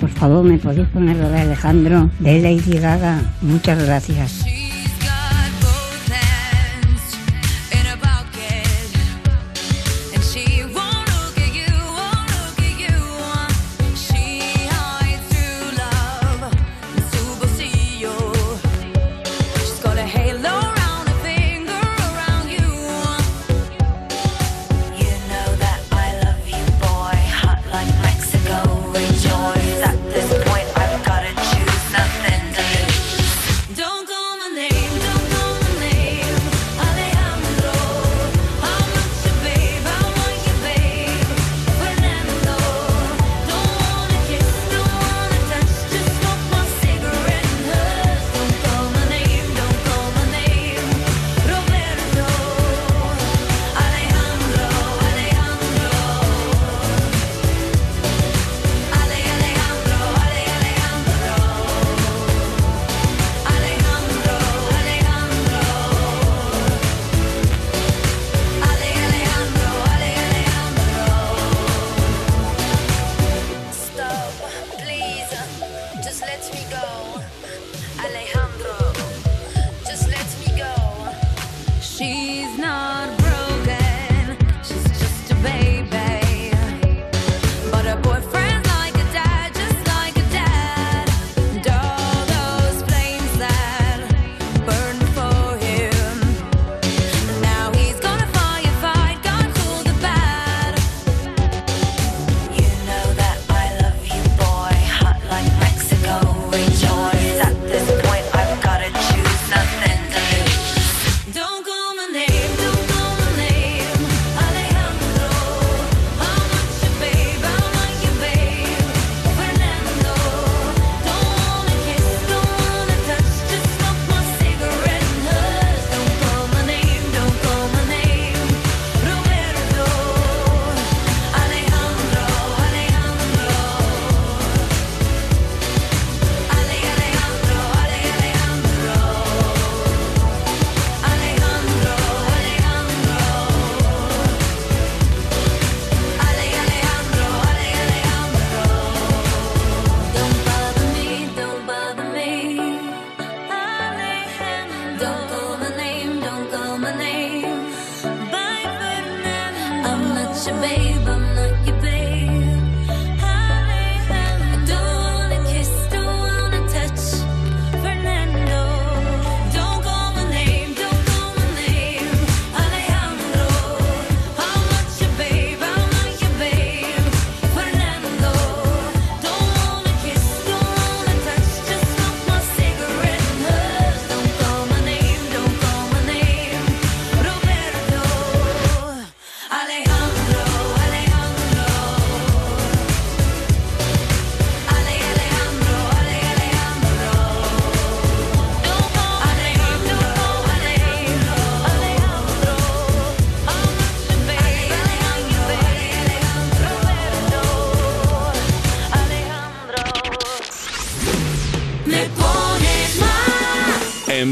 [0.00, 2.10] Por favor, ¿me podéis poner la de Alejandro?
[2.18, 3.22] De Lady Gaga.
[3.40, 4.44] Muchas gracias.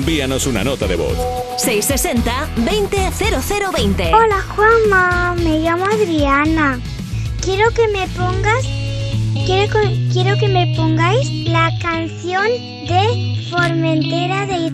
[0.03, 1.17] envíanos una nota de voz.
[1.65, 4.13] 660-200020.
[4.13, 6.81] Hola Juanma, me llamo Adriana.
[7.41, 8.67] Quiero que me pongas.
[9.47, 9.79] Quiero,
[10.13, 12.49] quiero que me pongáis la canción
[12.89, 14.72] de Formentera de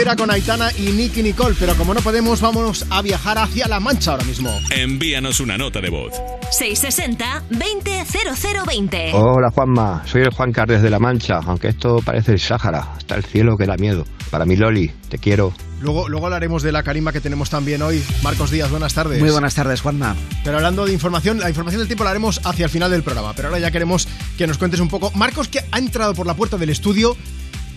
[0.00, 3.80] frontera con Aitana y Nicky Nicole, pero como no podemos, vámonos a viajar hacia La
[3.80, 4.50] Mancha ahora mismo.
[4.70, 6.14] Envíanos una nota de voz.
[6.58, 9.10] 660-200020.
[9.12, 13.16] Hola Juanma, soy el Juan Cardes de La Mancha, aunque esto parece el Sáhara, está
[13.16, 14.06] el cielo que da miedo.
[14.30, 15.52] Para mí Loli, te quiero.
[15.82, 18.02] Luego, luego hablaremos de la carima que tenemos también hoy.
[18.22, 19.20] Marcos Díaz, buenas tardes.
[19.20, 20.16] Muy buenas tardes, Juanma.
[20.44, 23.32] Pero hablando de información, la información del tiempo la haremos hacia el final del programa.
[23.34, 24.06] Pero ahora ya queremos
[24.36, 25.10] que nos cuentes un poco.
[25.14, 27.16] Marcos, que ha entrado por la puerta del estudio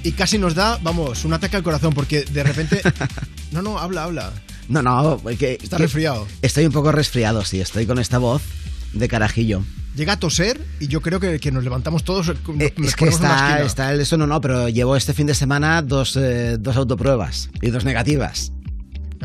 [0.03, 2.81] y casi nos da, vamos, un ataque al corazón porque de repente...
[3.51, 4.31] No, no, habla, habla.
[4.67, 5.59] No, no, que...
[5.61, 6.25] Está que- resfriado.
[6.41, 8.41] Estoy un poco resfriado, sí, estoy con esta voz
[8.93, 9.61] de carajillo.
[9.95, 12.25] Llega a toser y yo creo que, que nos levantamos todos.
[12.27, 15.27] nos- Eh, nos es que está, está el eso, no, no, pero llevo este fin
[15.27, 18.52] de semana dos, eh, dos autopruebas y dos negativas.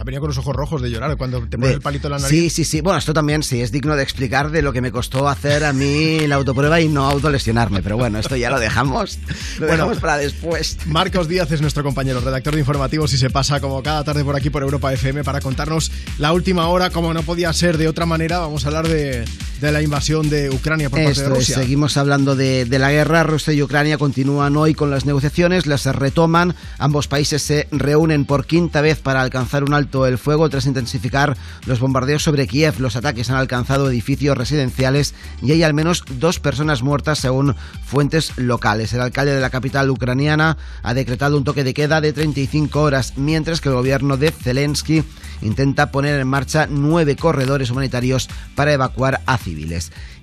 [0.09, 2.31] Venido con los ojos rojos de llorar cuando te pones el palito en la nariz.
[2.31, 2.81] Sí, sí, sí.
[2.81, 5.75] Bueno, esto también sí es digno de explicar de lo que me costó hacer a
[5.75, 7.83] mí la autoprueba y no autolesionarme.
[7.83, 9.19] Pero bueno, esto ya lo dejamos,
[9.59, 9.73] lo Bueno.
[9.73, 10.79] dejamos para después.
[10.87, 14.35] Marcos Díaz es nuestro compañero, redactor de informativos y se pasa como cada tarde por
[14.35, 18.07] aquí por Europa FM para contarnos la última hora, como no podía ser de otra
[18.07, 18.39] manera.
[18.39, 19.27] Vamos a hablar de,
[19.61, 21.55] de la invasión de Ucrania por parte Esto de es, Rusia.
[21.57, 23.25] seguimos hablando de, de la guerra.
[23.25, 26.55] Rusia y Ucrania continúan hoy con las negociaciones, las retoman.
[26.79, 31.37] Ambos países se reúnen por quinta vez para alcanzar un alto el fuego tras intensificar
[31.67, 32.79] los bombardeos sobre Kiev.
[32.79, 38.33] Los ataques han alcanzado edificios residenciales y hay al menos dos personas muertas según fuentes
[38.37, 38.93] locales.
[38.93, 43.15] El alcalde de la capital ucraniana ha decretado un toque de queda de 35 horas,
[43.17, 45.03] mientras que el gobierno de Zelensky
[45.41, 49.39] intenta poner en marcha nueve corredores humanitarios para evacuar a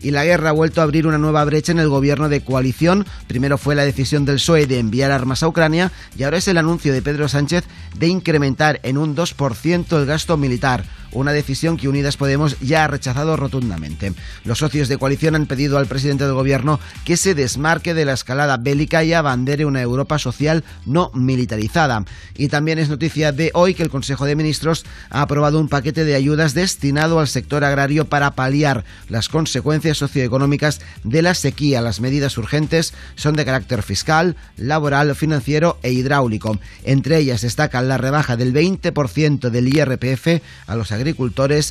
[0.02, 3.06] Y la guerra ha vuelto a abrir una nueva brecha en el gobierno de coalición.
[3.28, 6.58] Primero fue la decisión del PSOE de enviar armas a Ucrania y ahora es el
[6.58, 7.66] anuncio de Pedro Sánchez
[7.98, 10.86] de incrementar en un 2% el gasto militar.
[11.16, 14.14] Una decisión que Unidas Podemos ya ha rechazado rotundamente.
[14.44, 18.12] Los socios de coalición han pedido al presidente del gobierno que se desmarque de la
[18.12, 22.04] escalada bélica y abandere una Europa social no militarizada.
[22.36, 26.04] Y también es noticia de hoy que el Consejo de Ministros ha aprobado un paquete
[26.04, 31.80] de ayudas destinado al sector agrario para paliar las consecuencias socioeconómicas de la sequía.
[31.80, 36.60] Las medidas urgentes son de carácter fiscal, laboral, financiero e hidráulico.
[36.84, 41.05] Entre ellas destacan la rebaja del 20% del IRPF a los agricultores,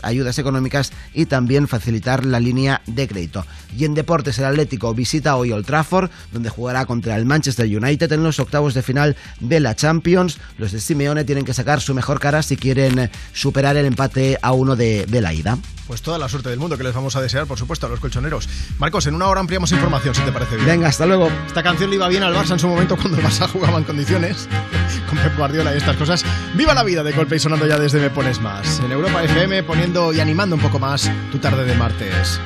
[0.02, 3.44] ayudas económicas y también facilitar la línea de crédito.
[3.76, 8.12] Y en deportes el Atlético visita hoy Old Trafford, donde jugará contra el Manchester United
[8.12, 10.38] en los octavos de final de la Champions.
[10.58, 14.38] Los de Simeone tienen que sacar su mejor cara si quieren eh, superar el empate
[14.42, 15.58] a uno de, de la ida.
[15.86, 18.00] Pues toda la suerte del mundo que les vamos a desear, por supuesto, a los
[18.00, 18.48] colchoneros.
[18.78, 20.66] Marcos, en una hora ampliamos información, si te parece bien.
[20.66, 21.28] Venga, hasta luego.
[21.46, 23.84] Esta canción le iba bien al Barça en su momento cuando el Barça jugaba en
[23.84, 24.48] condiciones,
[25.08, 26.24] con Pep Guardiola y estas cosas.
[26.54, 28.80] ¡Viva la vida de golpe y sonando ya desde Me Pones Más!
[28.80, 32.40] En Europa FM poniendo y animando un poco más tu tarde de martes.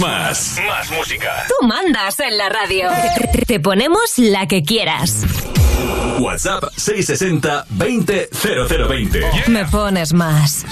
[0.00, 0.58] Más.
[0.66, 1.44] Más música.
[1.48, 2.88] Tú mandas en la radio.
[3.46, 5.24] Te ponemos la que quieras.
[6.18, 9.20] WhatsApp 660 20 0020.
[9.48, 10.64] Me pones más.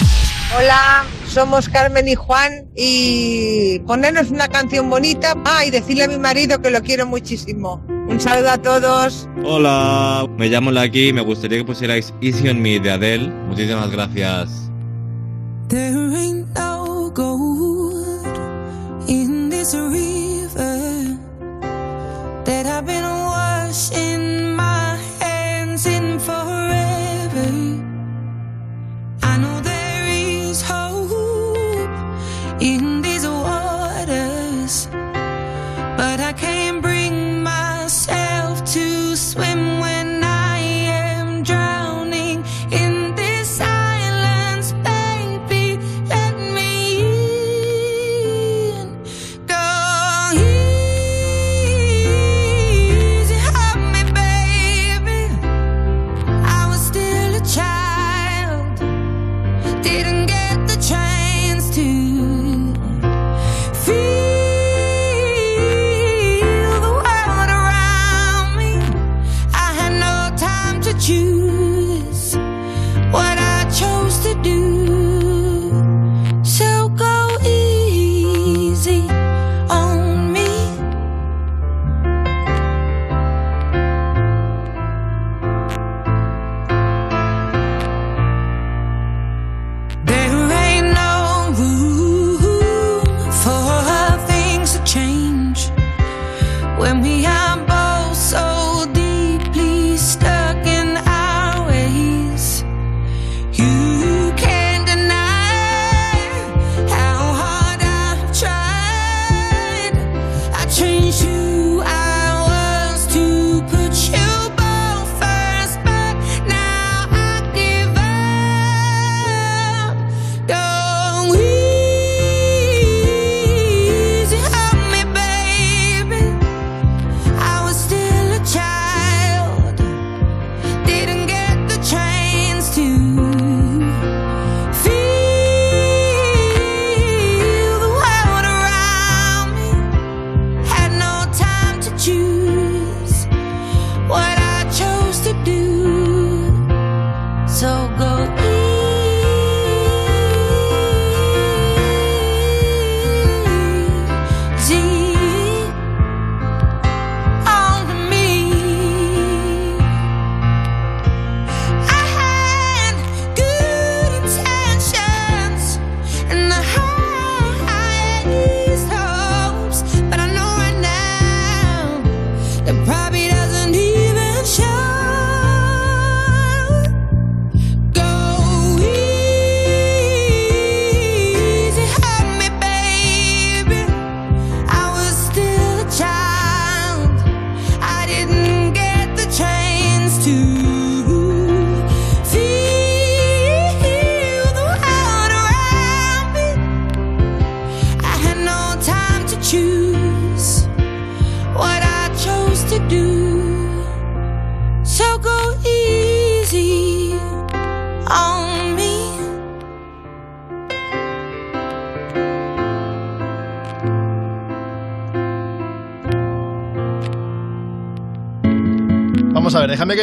[0.57, 6.17] Hola, somos Carmen y Juan y ponernos una canción bonita ah, y decirle a mi
[6.17, 7.83] marido que lo quiero muchísimo.
[7.87, 9.29] Un saludo a todos.
[9.43, 13.27] Hola, me llamo Lucky y me gustaría que pusierais Easy on Me de Adele.
[13.47, 14.71] Muchísimas gracias.
[15.67, 15.93] There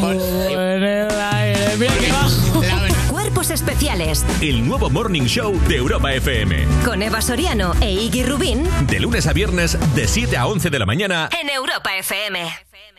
[0.00, 1.76] Por el aire.
[1.78, 2.62] Mira qué bajo.
[3.10, 6.66] Cuerpos especiales El nuevo Morning Show de Europa FM.
[6.84, 10.78] con Eva Soriano e Iggy Rubín De lunes a viernes, de 7 a 11 de
[10.78, 11.28] la mañana.
[11.40, 12.40] en Europa FM.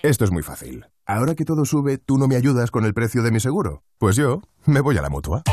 [0.01, 0.85] Esto es muy fácil.
[1.05, 3.83] Ahora que todo sube, ¿tú no me ayudas con el precio de mi seguro?
[3.97, 5.43] Pues yo me voy a la mutua.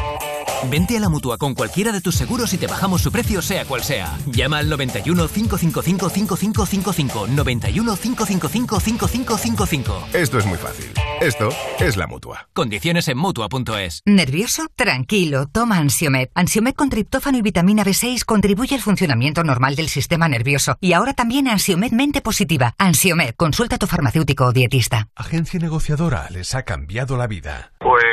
[0.68, 3.64] Vente a la mutua con cualquiera de tus seguros y te bajamos su precio, sea
[3.64, 4.18] cual sea.
[4.26, 7.26] Llama al 91 555 5555.
[7.28, 10.08] 91 555 5555.
[10.12, 10.92] Esto es muy fácil.
[11.20, 12.48] Esto es la mutua.
[12.52, 14.02] Condiciones en mutua.es.
[14.04, 14.66] ¿Nervioso?
[14.76, 16.30] Tranquilo, toma Ansiomet.
[16.34, 20.76] Ansiomet con triptófano y vitamina B6 contribuye al funcionamiento normal del sistema nervioso.
[20.80, 22.74] Y ahora también Ansiomet Mente Positiva.
[22.78, 25.08] Ansiomet, consulta a tu farmacéutico o dietista.
[25.16, 27.72] Agencia negociadora les ha cambiado la vida.
[27.80, 28.04] Pues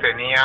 [0.00, 0.44] tenía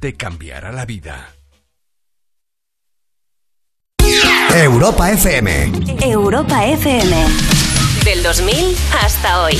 [0.00, 1.32] te cambiará la vida.
[4.54, 5.72] Europa FM.
[6.00, 7.26] Europa FM.
[8.04, 9.56] Del 2000 hasta hoy.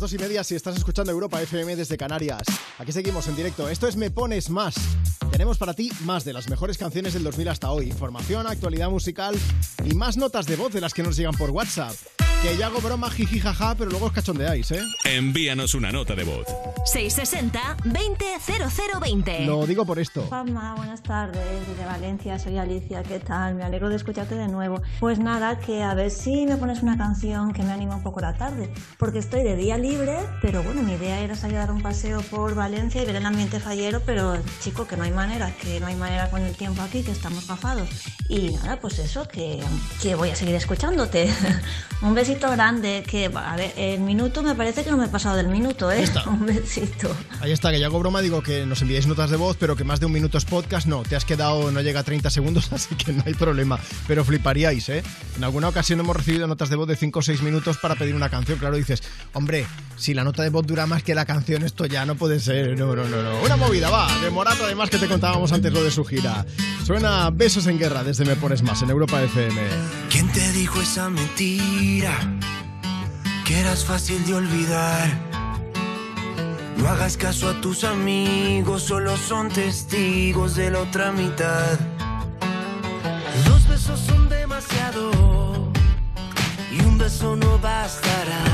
[0.00, 2.40] Las dos y media si estás escuchando Europa FM desde Canarias.
[2.78, 3.68] Aquí seguimos en directo.
[3.68, 4.74] Esto es Me Pones Más.
[5.30, 7.88] Tenemos para ti más de las mejores canciones del 2000 hasta hoy.
[7.88, 9.36] Información, actualidad musical
[9.84, 11.94] y más notas de voz de las que nos llegan por WhatsApp.
[12.42, 14.80] Que yo hago broma, jiji, jaja, pero luego os cachondeáis, ¿eh?
[15.04, 16.46] Envíanos una nota de voz.
[16.86, 19.44] 660 200020.
[19.44, 20.22] Lo digo por esto.
[20.22, 23.56] Juanma, buenas tardes, desde Valencia, soy Alicia, ¿qué tal?
[23.56, 24.80] Me alegro de escucharte de nuevo.
[25.00, 28.20] Pues nada, que a ver si me pones una canción que me anima un poco
[28.20, 29.89] la tarde, porque estoy de día libre,
[30.40, 33.26] pero bueno, mi idea era salir a dar un paseo por Valencia y ver el
[33.26, 36.82] ambiente fallero, pero chico, que no hay manera, que no hay manera con el tiempo
[36.82, 37.88] aquí, que estamos gafados.
[38.28, 39.60] Y nada, pues eso, que,
[40.00, 41.28] que voy a seguir escuchándote.
[42.02, 45.36] un besito grande, que a ver, el minuto me parece que no me he pasado
[45.36, 46.04] del minuto, ¿eh?
[46.26, 47.14] Un besito.
[47.40, 49.84] Ahí está, que yo hago broma, digo que nos enviáis notas de voz, pero que
[49.84, 52.72] más de un minuto es podcast, no, te has quedado, no llega a 30 segundos,
[52.72, 53.78] así que no hay problema.
[54.06, 55.02] Pero fliparíais, ¿eh?
[55.36, 58.14] En alguna ocasión hemos recibido notas de voz de 5 o 6 minutos para pedir
[58.14, 58.58] una canción.
[58.58, 59.02] Claro, dices,
[59.32, 62.40] hombre, si la nota de voz dura más que la canción, esto ya no puede
[62.40, 62.78] ser.
[62.78, 63.40] No, no, no, no.
[63.42, 66.46] Una movida, va, de Morato, además que te contábamos antes lo de su gira.
[66.84, 69.60] Suena Besos en Guerra desde Me Pones Más en Europa FM.
[70.10, 72.18] ¿Quién te dijo esa mentira?
[73.50, 75.08] que eras fácil de olvidar.
[76.76, 81.76] No hagas caso a tus amigos, solo son testigos de la otra mitad.
[83.44, 85.72] Dos besos son demasiado
[86.70, 88.49] y un beso no bastará.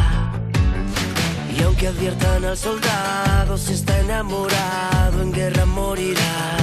[1.57, 6.57] Y aunque adviertan al soldado, si está enamorado, en guerra morirá.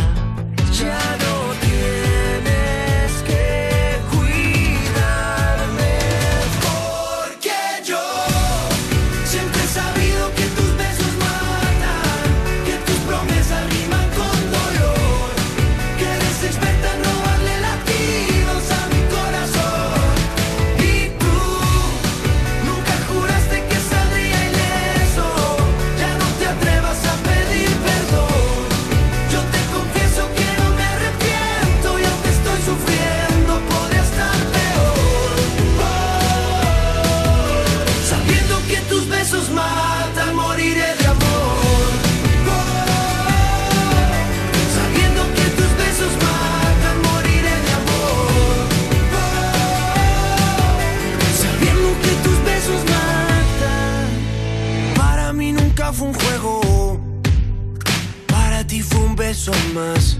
[59.33, 60.17] Beso más.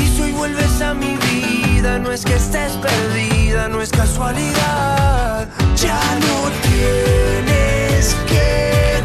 [0.00, 5.46] Y si vuelves a mi vida, no es que estés perdida, no es casualidad.
[5.76, 6.36] Ya no
[6.66, 9.02] tienes que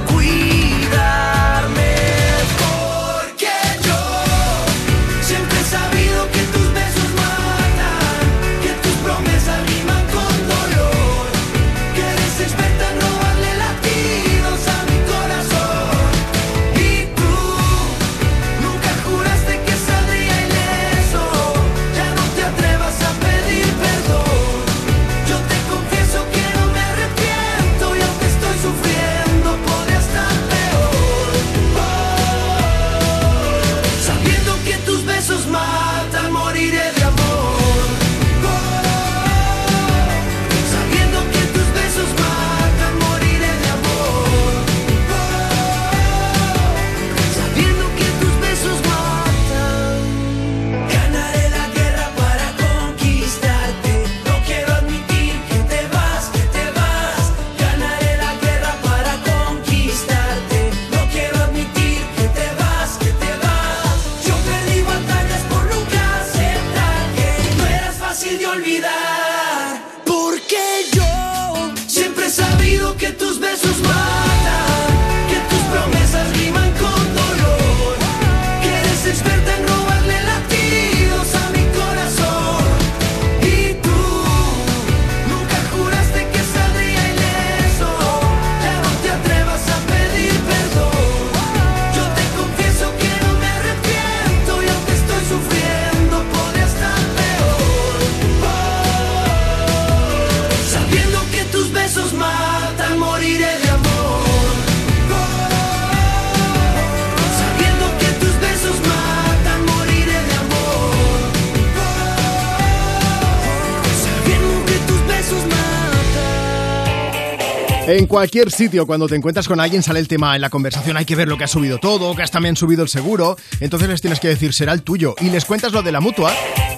[117.94, 120.98] En cualquier sitio, cuando te encuentras con alguien, sale el tema en la conversación.
[120.98, 123.38] Hay que ver lo que ha subido todo, que has también subido el seguro.
[123.60, 125.14] Entonces les tienes que decir, será el tuyo.
[125.22, 126.34] Y les cuentas lo de la mutua.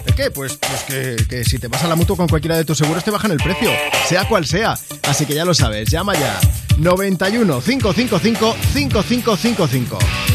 [0.05, 0.29] ¿De qué?
[0.29, 3.01] Pues, pues que, que si te vas a la mutua con cualquiera de tus seguros,
[3.05, 3.71] te bajan el precio.
[4.09, 4.77] Sea cual sea.
[5.03, 6.37] Así que ya lo sabes, llama ya.
[6.79, 10.34] 91 555 5555.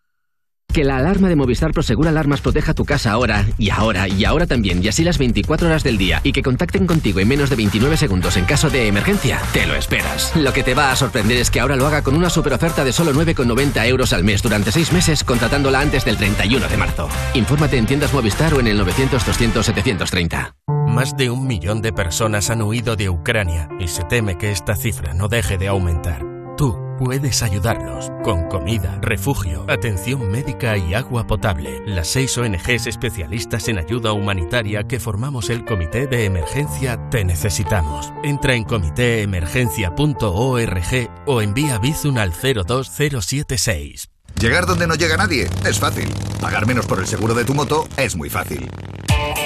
[0.73, 4.45] Que la alarma de Movistar Prosegur Alarmas proteja tu casa ahora, y ahora, y ahora
[4.45, 7.57] también, y así las 24 horas del día, y que contacten contigo en menos de
[7.57, 10.31] 29 segundos en caso de emergencia, te lo esperas.
[10.35, 12.85] Lo que te va a sorprender es que ahora lo haga con una super oferta
[12.85, 17.09] de solo 9,90 euros al mes durante 6 meses, contratándola antes del 31 de marzo.
[17.33, 20.53] Infórmate en tiendas Movistar o en el 900-200-730.
[20.87, 24.75] Más de un millón de personas han huido de Ucrania y se teme que esta
[24.75, 26.40] cifra no deje de aumentar.
[26.61, 31.81] Tú puedes ayudarlos con comida, refugio, atención médica y agua potable.
[31.87, 38.13] Las seis ONGs especialistas en ayuda humanitaria que formamos el Comité de Emergencia Te Necesitamos.
[38.23, 44.11] Entra en comitéemergencia.org o envía Bizum al 02076.
[44.39, 46.09] Llegar donde no llega nadie es fácil.
[46.39, 48.69] Pagar menos por el seguro de tu moto es muy fácil.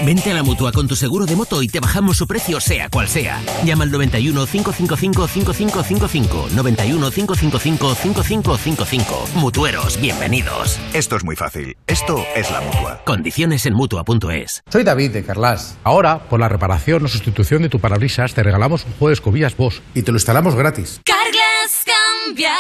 [0.06, 2.90] Vente a la mutua con tu seguro de moto y te bajamos su precio, sea
[2.90, 3.42] cual sea.
[3.64, 6.50] Llama al 91 555 5555.
[6.54, 9.30] 91 555 5555.
[9.36, 10.80] Mutueros, bienvenidos.
[10.94, 11.76] Esto es muy fácil.
[11.88, 13.02] Esto es la mutua.
[13.06, 14.64] Condiciones en mutua.es.
[14.70, 15.78] Soy David de Carlas.
[15.84, 19.56] Ahora, por la reparación o sustitución de tu parabrisas, te regalamos un juego de escobillas
[19.58, 21.02] Bosch y te lo instalamos gratis.
[21.06, 22.54] Carglass cambia,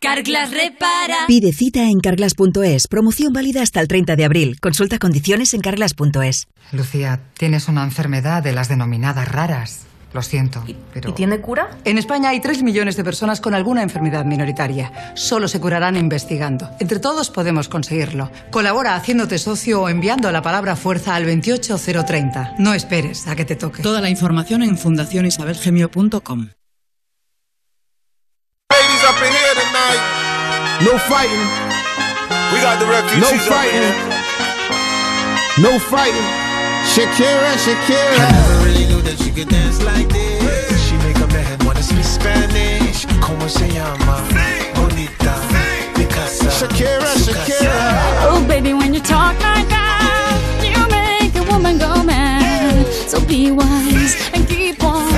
[0.00, 1.26] Carglass repara.
[1.26, 2.86] Pide cita en carglass.es.
[2.86, 4.60] Promoción válida hasta el 30 de abril.
[4.60, 6.46] Consulta condiciones en carglass.es.
[6.70, 9.86] Lucía, tienes una enfermedad de las denominadas raras.
[10.12, 10.64] Lo siento,
[10.94, 11.10] pero...
[11.10, 11.70] ¿Y tiene cura?
[11.84, 15.12] En España hay 3 millones de personas con alguna enfermedad minoritaria.
[15.14, 16.70] Solo se curarán investigando.
[16.80, 18.30] Entre todos podemos conseguirlo.
[18.50, 22.54] Colabora haciéndote socio o enviando la palabra fuerza al 28030.
[22.58, 23.82] No esperes a que te toque.
[23.82, 26.48] Toda la información en fundacionisabelgemio.com.
[29.08, 30.02] Ladies up in here tonight.
[30.84, 31.46] No fighting.
[32.52, 33.80] We got the refugees No up in fighting.
[33.80, 33.96] here.
[35.64, 36.28] No fighting.
[36.92, 38.20] Shakira, Shakira.
[38.20, 40.88] I never really knew that she could dance like this.
[40.88, 43.06] She make a man wanna speak Spanish.
[43.22, 44.20] Como se llama?
[44.74, 45.34] Bonita.
[45.94, 46.50] Picasa.
[46.50, 48.28] Shakira, Shakira.
[48.28, 52.86] Oh, baby, when you talk like that, you make a woman go mad.
[53.08, 55.17] So be wise and keep on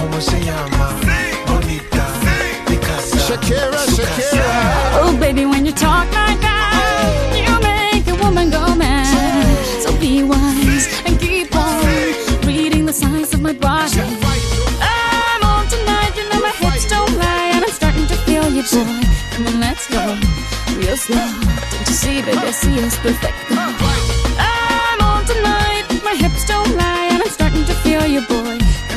[0.00, 0.96] Como se llama?
[1.46, 2.06] Bonita.
[2.66, 3.18] Picasa.
[3.18, 4.50] Shakira, Shakira.
[5.02, 9.04] Oh, baby, when you talk like that, you make a woman go mad.
[9.82, 11.84] So be wise and keep on
[12.46, 14.00] reading the signs of my body.
[14.80, 18.62] I'm on tonight, you know my hips don't lie, and I'm starting to feel you,
[18.62, 19.04] boy.
[19.32, 20.16] Come on, let's go
[20.78, 21.28] real slow.
[21.70, 23.36] Don't you see, baby, I see us perfect.
[23.50, 28.59] I'm on tonight, my hips don't lie, and I'm starting to feel you, boy.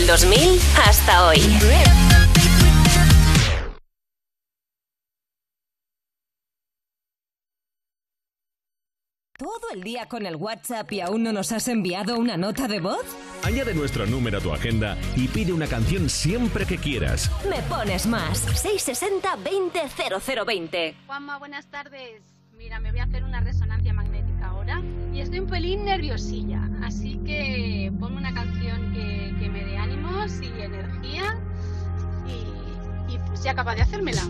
[0.00, 1.38] Del 2000 hasta hoy.
[9.36, 12.80] ¿Todo el día con el WhatsApp y aún no nos has enviado una nota de
[12.80, 13.04] voz?
[13.42, 17.30] Añade nuestro número a tu agenda y pide una canción siempre que quieras.
[17.46, 18.38] Me pones más.
[18.38, 19.80] 660 20
[20.46, 20.94] 0020.
[21.06, 22.22] Juanma, buenas tardes.
[22.56, 24.82] Mira, me voy a hacer una resonancia magnética ahora
[25.12, 28.89] y estoy un pelín nerviosilla, así que ponme una canción
[30.28, 31.38] y energía
[32.26, 34.22] y, y pues sea capaz de hacérmela.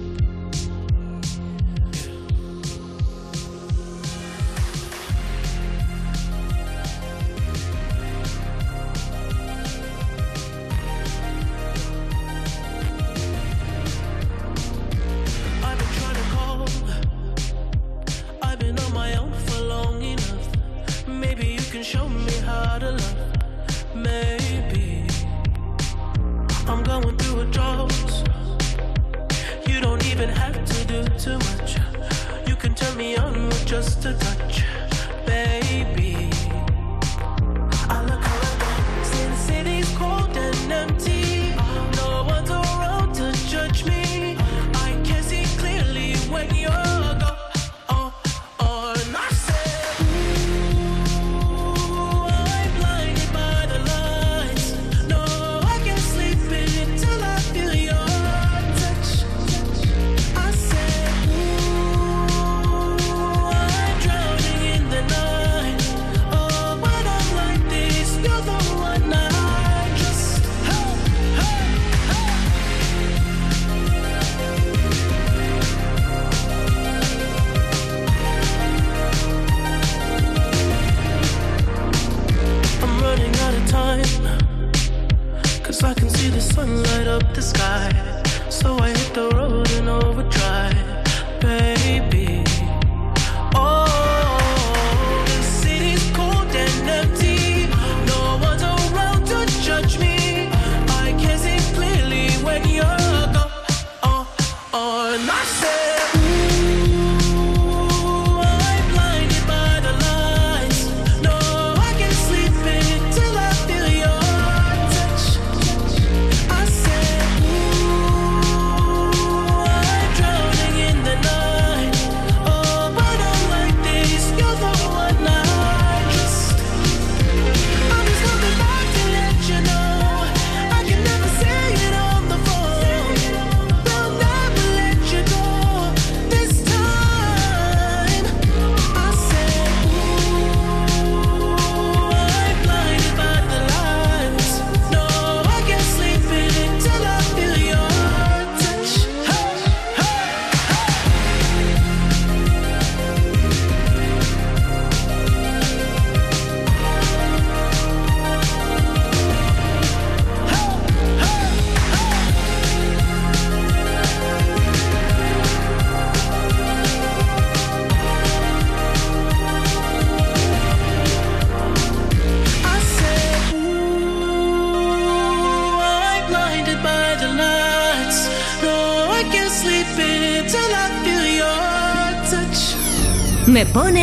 [21.82, 23.30] Show me how to love.
[26.70, 27.92] I'm going through a drought.
[29.66, 31.76] You don't even have to do too much.
[32.46, 34.64] You can turn me on with just a touch,
[35.26, 36.30] baby.
[37.94, 41.56] I look around since city's cold and empty.
[41.96, 44.36] No one's around to judge me.
[44.86, 46.89] I can see clearly when you're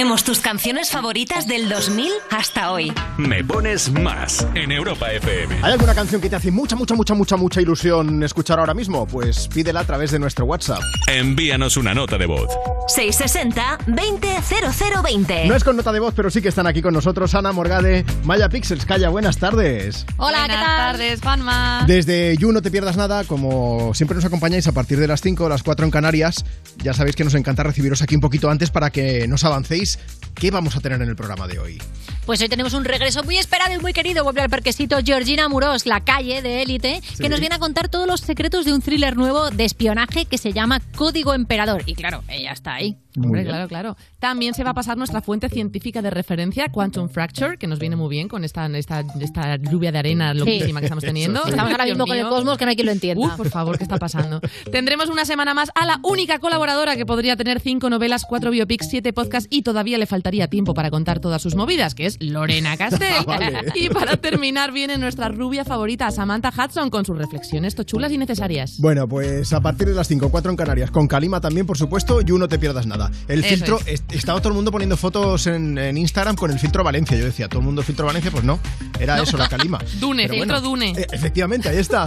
[0.00, 2.90] Ponemos tus canciones favoritas del 2000 hasta hoy.
[3.18, 5.56] Me pones más en Europa FM.
[5.62, 9.06] ¿Hay alguna canción que te hace mucha, mucha, mucha, mucha, mucha ilusión escuchar ahora mismo?
[9.06, 10.80] Pues pídela a través de nuestro WhatsApp.
[11.06, 12.48] Envíanos una nota de voz.
[12.96, 15.46] 660-200020.
[15.46, 18.06] No es con nota de voz, pero sí que están aquí con nosotros Ana Morgade,
[18.24, 18.86] Maya Pixels.
[18.86, 20.06] Calla, buenas tardes.
[20.16, 20.60] Hola, ¿qué tal?
[20.60, 21.84] Buenas tardes, Juanma.
[21.86, 25.44] Desde You No Te Pierdas Nada, como siempre nos acompañáis a partir de las 5
[25.44, 26.46] o las 4 en Canarias,
[26.78, 29.89] ya sabéis que nos encanta recibiros aquí un poquito antes para que nos avancéis.
[30.34, 31.82] ¿Qué vamos a tener en el programa de hoy?
[32.24, 34.22] Pues hoy tenemos un regreso muy esperado y muy querido.
[34.24, 37.22] Vuelve al parquecito Georgina Muros, la calle de élite, Sí.
[37.22, 40.38] que nos viene a contar todos los secretos de un thriller nuevo de espionaje que
[40.38, 41.82] se llama Código Emperador.
[41.86, 42.96] Y claro, ella está ahí.
[43.16, 43.96] Hombre, claro, claro.
[44.18, 47.96] También se va a pasar nuestra fuente científica de referencia, Quantum Fracture, que nos viene
[47.96, 51.44] muy bien con esta, esta, esta lluvia de arena loquísima que estamos teniendo.
[51.44, 53.26] Estamos ahora mismo con el cosmos que no hay quien lo entienda.
[53.26, 54.40] Uf, por favor, ¿qué está pasando?
[54.72, 58.88] Tendremos una semana más a la única colaboradora que podría tener cinco novelas, cuatro biopics,
[58.88, 62.76] siete podcasts y todavía le faltaría tiempo para contar todas sus movidas, que es Lorena
[62.76, 63.24] Castell.
[63.26, 63.72] Vale.
[63.74, 68.76] Y para terminar viene nuestra rubia favorita, Samantha Hudson, con sus reflexiones tochulas y necesarias.
[68.78, 72.20] Bueno, pues a partir de las 5 4 en Canarias, con Kalima también, por supuesto,
[72.20, 72.99] You No Te Pierdas Nada.
[73.28, 77.16] El filtro, estaba todo el mundo poniendo fotos en, Instagram con el filtro Valencia.
[77.16, 78.58] Yo decía, todo el mundo filtro Valencia, pues no,
[78.98, 79.78] era eso, la calima.
[80.00, 80.92] Dune, filtro bueno, Dune.
[80.96, 82.06] E-, efectivamente, ahí está.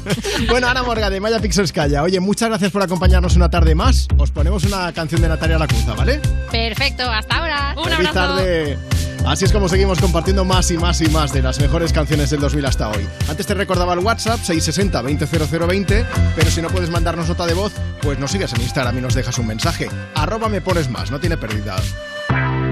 [0.48, 2.02] bueno, Ana Morga de Maya Pixels Calla.
[2.02, 4.08] Oye, muchas gracias por acompañarnos una tarde más.
[4.18, 6.20] Os ponemos una canción de Natalia Lacunza, ¿vale?
[6.50, 7.74] Perfecto, hasta ahora.
[7.76, 8.36] Un Feliz abrazo.
[8.36, 8.78] tarde.
[9.26, 12.40] Así es como seguimos compartiendo más y más y más de las mejores canciones del
[12.40, 13.08] 2000 hasta hoy.
[13.28, 16.06] Antes te recordaba el WhatsApp 660 200020,
[16.36, 17.72] pero si no puedes mandarnos nota de voz,
[18.02, 19.88] pues nos sigues en Instagram y nos dejas un mensaje.
[20.14, 21.76] Arroba me pones más, no tiene pérdida.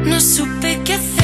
[0.05, 1.22] No supe qué hacer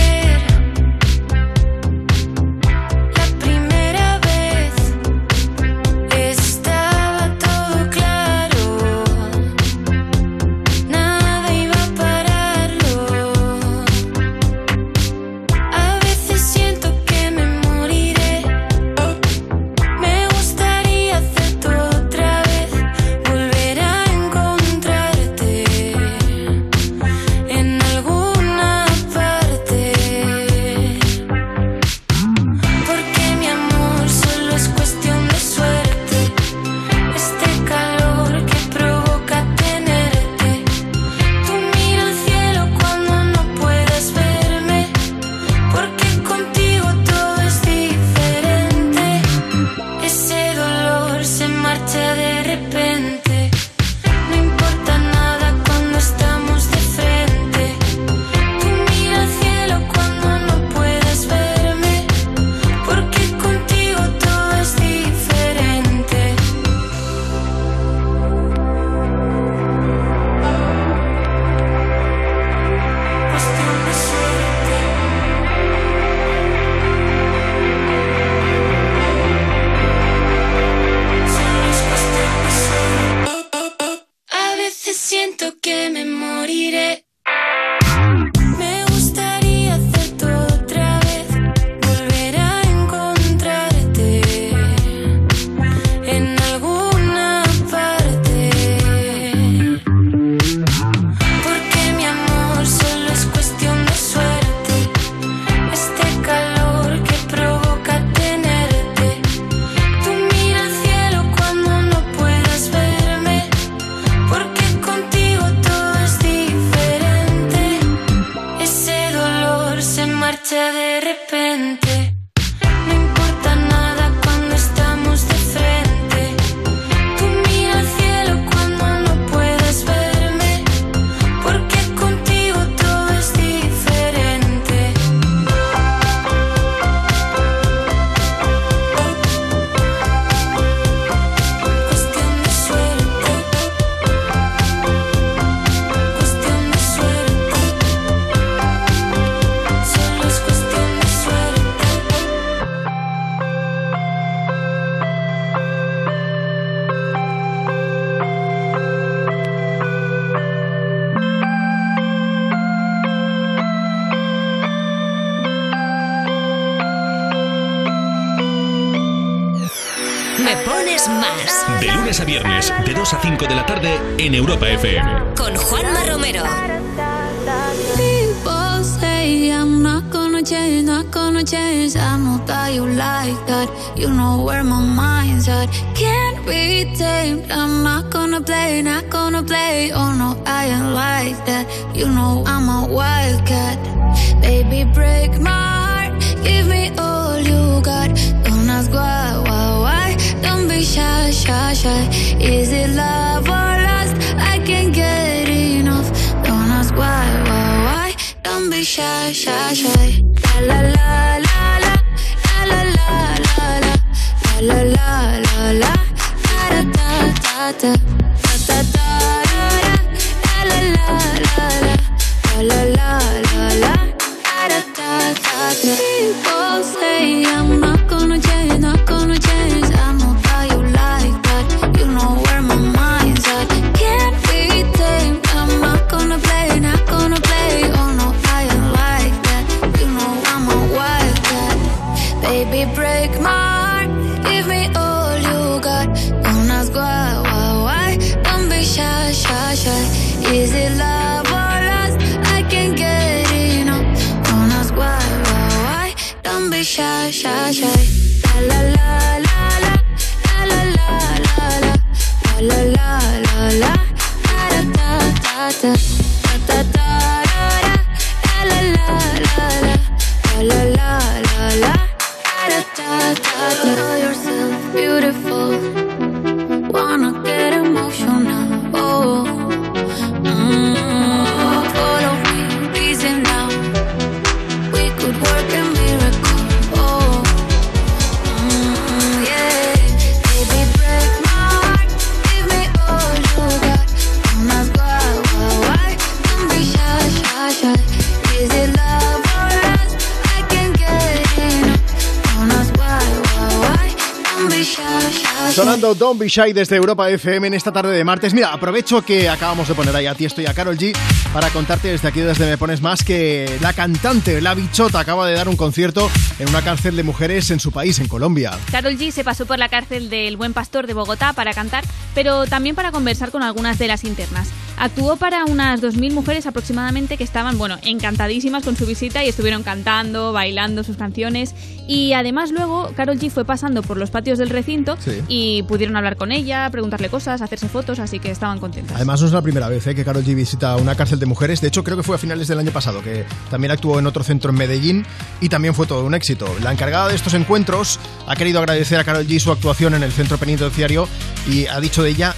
[306.49, 308.55] Shy desde Europa FM en esta tarde de martes.
[308.55, 311.17] Mira, aprovecho que acabamos de poner ahí a ti, estoy a Carol G,
[311.53, 315.55] para contarte desde aquí, desde Me Pones Más, que la cantante, la bichota, acaba de
[315.55, 318.73] dar un concierto en una cárcel de mujeres en su país, en Colombia.
[318.91, 322.05] Carol G se pasó por la cárcel del Buen Pastor de Bogotá para cantar,
[322.35, 324.69] pero también para conversar con algunas de las internas.
[324.99, 329.83] Actuó para unas 2.000 mujeres aproximadamente que estaban, bueno, encantadísimas con su visita y estuvieron
[329.83, 331.75] cantando, bailando sus canciones.
[332.09, 335.43] Y además luego Carol G fue pasando por los patios del recinto Sí.
[335.47, 339.15] y pudieron hablar con ella, preguntarle cosas, hacerse fotos, así que estaban contentas.
[339.17, 340.15] Además, no es la primera vez ¿eh?
[340.15, 341.81] que Carol G visita una cárcel de mujeres.
[341.81, 344.43] De hecho, creo que fue a finales del año pasado, que también actuó en otro
[344.43, 345.27] centro en Medellín
[345.61, 346.67] y también fue todo un éxito.
[346.83, 350.33] La encargada de estos encuentros ha querido agradecer a Carol G su actuación en el
[350.33, 351.29] centro penitenciario
[351.71, 352.55] y ha dicho de ella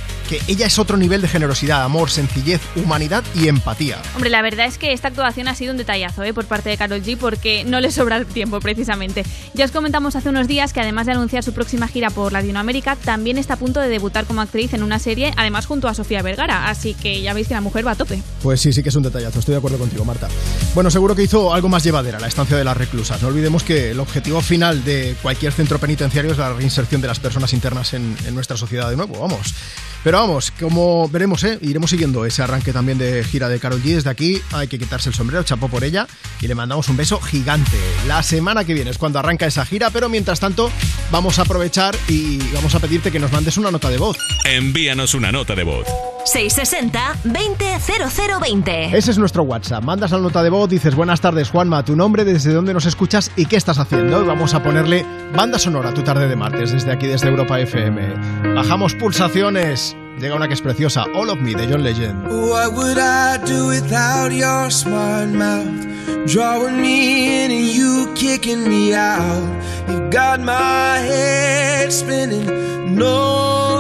[0.47, 3.99] ella es otro nivel de generosidad, amor, sencillez, humanidad y empatía.
[4.15, 6.33] Hombre, la verdad es que esta actuación ha sido un detallazo ¿eh?
[6.33, 9.25] por parte de Carol G porque no le sobra el tiempo precisamente.
[9.55, 12.97] Ya os comentamos hace unos días que además de anunciar su próxima gira por Latinoamérica,
[12.97, 16.23] también está a punto de debutar como actriz en una serie, además junto a Sofía
[16.23, 18.23] Vergara, así que ya veis que la mujer va a tope.
[18.43, 20.29] Pues sí, sí que es un detallazo, estoy de acuerdo contigo, Marta.
[20.75, 23.21] Bueno, seguro que hizo algo más llevadera la estancia de las reclusas.
[23.23, 27.21] No olvidemos que el objetivo final de cualquier centro penitenciario es la reinserción de las
[27.21, 29.55] personas internas en, en nuestra sociedad de nuevo, vamos.
[30.03, 31.59] Pero vamos, como veremos, ¿eh?
[31.61, 33.95] iremos siguiendo ese arranque también de gira de Carol G.
[33.95, 36.07] Desde aquí hay que quitarse el sombrero, chapó por ella
[36.41, 37.77] y le mandamos un beso gigante.
[38.07, 40.71] La semana que viene es cuando arranca esa gira, pero mientras tanto
[41.11, 44.17] vamos a aprovechar y vamos a pedirte que nos mandes una nota de voz.
[44.45, 45.87] Envíanos una nota de voz.
[46.25, 48.95] 660-200020.
[48.95, 49.85] Ese es nuestro WhatsApp.
[49.85, 53.31] Mandas la nota de voz, dices buenas tardes Juanma, tu nombre, desde dónde nos escuchas
[53.37, 54.23] y qué estás haciendo.
[54.23, 57.59] Y vamos a ponerle banda sonora a tu tarde de martes desde aquí, desde Europa
[57.59, 58.55] FM.
[58.55, 59.97] Bajamos pulsaciones.
[60.19, 62.27] Llega una que es preciosa, All of Me de John Legend.
[62.31, 65.87] What would I do without your smart mouth?
[66.27, 69.49] Drawing me in and you kicking me out.
[69.89, 73.70] You got my head spinning, no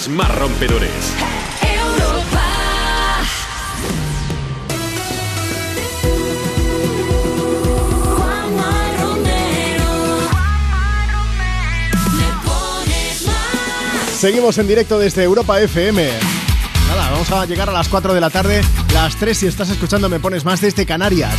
[0.00, 0.90] temas más rompedores.
[14.18, 16.10] Seguimos en directo desde Europa FM
[16.88, 18.62] nada vamos a llegar a las 4 de la tarde,
[18.92, 21.34] las 3 si estás escuchando Me Pones Más desde Canarias.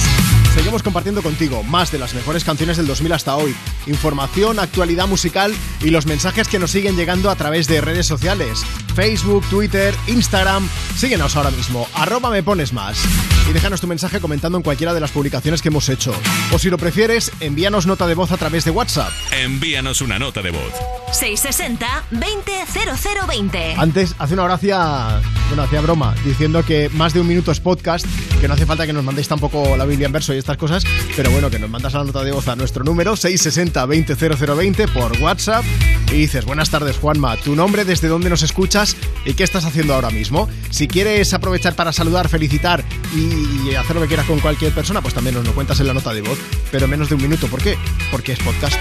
[0.54, 3.56] Seguimos compartiendo contigo más de las mejores canciones del 2000 hasta hoy,
[3.88, 8.64] información, actualidad musical y los mensajes que nos siguen llegando a través de redes sociales,
[8.94, 10.68] Facebook, Twitter, Instagram.
[10.98, 13.02] Síguenos ahora mismo, arroba Me Pones Más.
[13.50, 16.14] Y déjanos tu mensaje comentando en cualquiera de las publicaciones que hemos hecho.
[16.52, 19.12] O si lo prefieres, envíanos nota de voz a través de WhatsApp.
[19.32, 20.74] Envíanos una nota de voz.
[21.12, 23.76] 660-200020.
[23.78, 27.60] Antes, hace una hora hacía, bueno, hacía broma, diciendo que más de un minuto es
[27.60, 28.06] podcast,
[28.40, 30.84] que no hace falta que nos mandéis tampoco la Biblia en verso y estas cosas,
[31.16, 35.64] pero bueno, que nos mandas la nota de voz a nuestro número 660-200020 por WhatsApp
[36.12, 39.94] y dices, buenas tardes Juanma, tu nombre, desde dónde nos escuchas y qué estás haciendo
[39.94, 40.50] ahora mismo.
[40.70, 42.84] Si quieres aprovechar para saludar, felicitar
[43.16, 45.94] y hacer lo que quieras con cualquier persona, pues también nos lo cuentas en la
[45.94, 46.40] nota de voz,
[46.72, 47.48] pero menos de un minuto.
[47.48, 47.78] ¿Por qué?
[48.12, 48.76] Porque es podcast.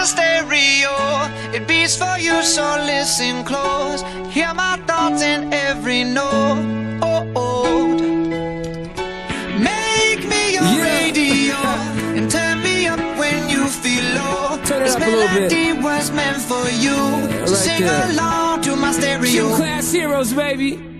[0.00, 0.96] A stereo.
[1.52, 4.00] It beats for you, so listen close.
[4.32, 7.00] Hear my thoughts in every note.
[7.02, 7.88] Oh, oh.
[9.58, 11.60] make me your radio
[12.16, 14.56] and turn me up when you feel low.
[14.64, 15.52] Turn it this up a little bit.
[15.52, 16.96] melody was meant for you.
[16.96, 18.10] right so sing there.
[18.12, 19.30] along to my stereo.
[19.30, 20.99] Gym class heroes, baby.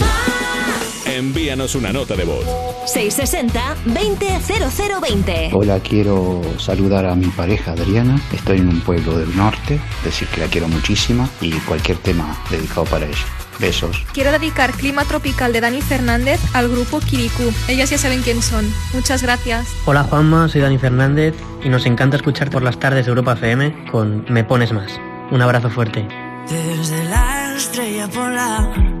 [0.00, 1.06] Más.
[1.06, 2.44] Envíanos una nota de voz.
[2.86, 5.50] 660-200020.
[5.52, 8.20] Hola, quiero saludar a mi pareja Adriana.
[8.32, 12.84] Estoy en un pueblo del norte, decir que la quiero muchísimo y cualquier tema dedicado
[12.86, 13.49] para ella.
[13.60, 14.04] Besos.
[14.12, 17.52] Quiero dedicar Clima Tropical de Dani Fernández al grupo Kirikou.
[17.68, 18.72] Ellas ya saben quién son.
[18.94, 19.68] Muchas gracias.
[19.84, 24.24] Hola Juanma, soy Dani Fernández y nos encanta escuchar por las tardes Europa FM con
[24.28, 24.98] Me Pones Más.
[25.30, 26.06] Un abrazo fuerte.
[26.48, 29.00] Desde la estrella polar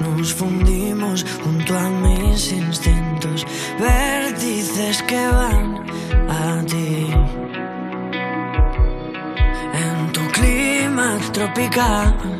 [0.00, 3.46] nos fundimos junto a mis instintos,
[3.78, 5.84] vértices que van
[6.28, 7.06] a ti.
[9.74, 12.39] En tu clima tropical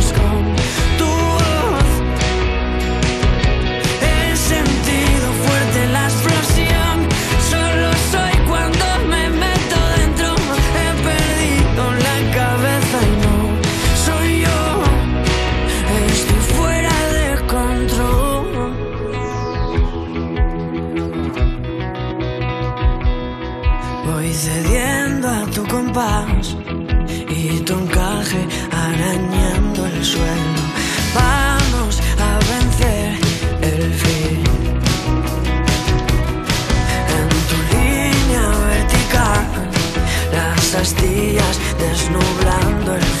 [41.01, 43.20] días desnublando el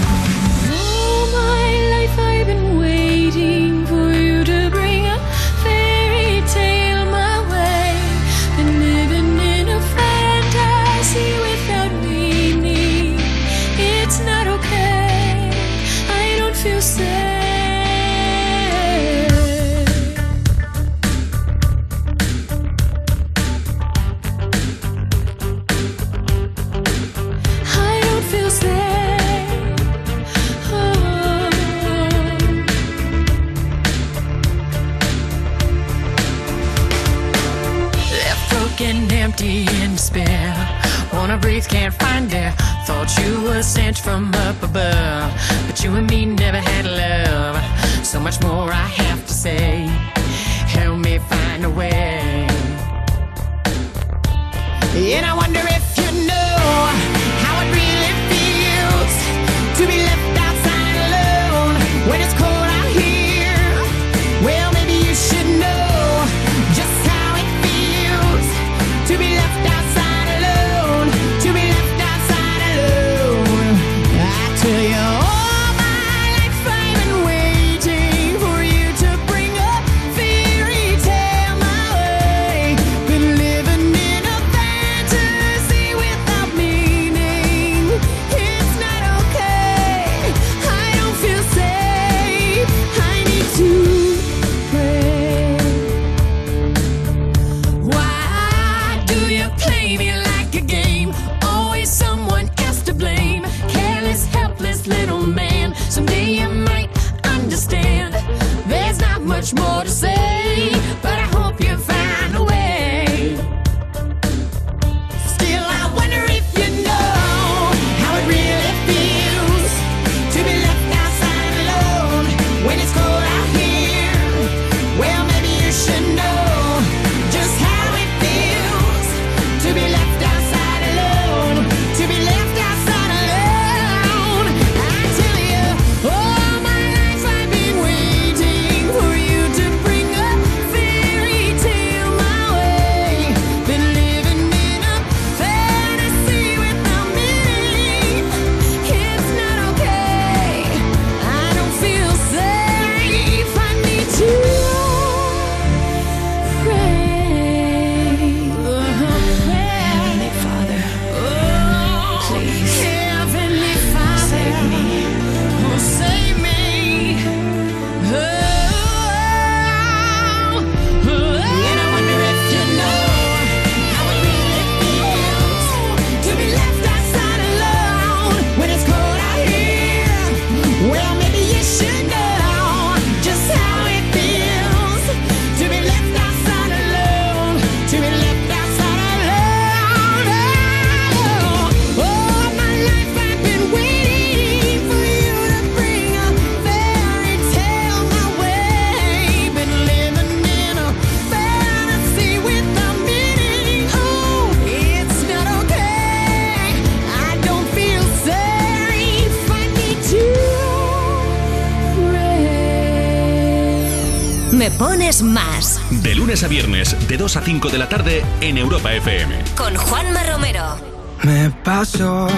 [217.11, 219.35] De 2 a 5 de la tarde en Europa FM.
[219.57, 220.77] Con Juanma Romero.
[221.23, 222.29] Me paso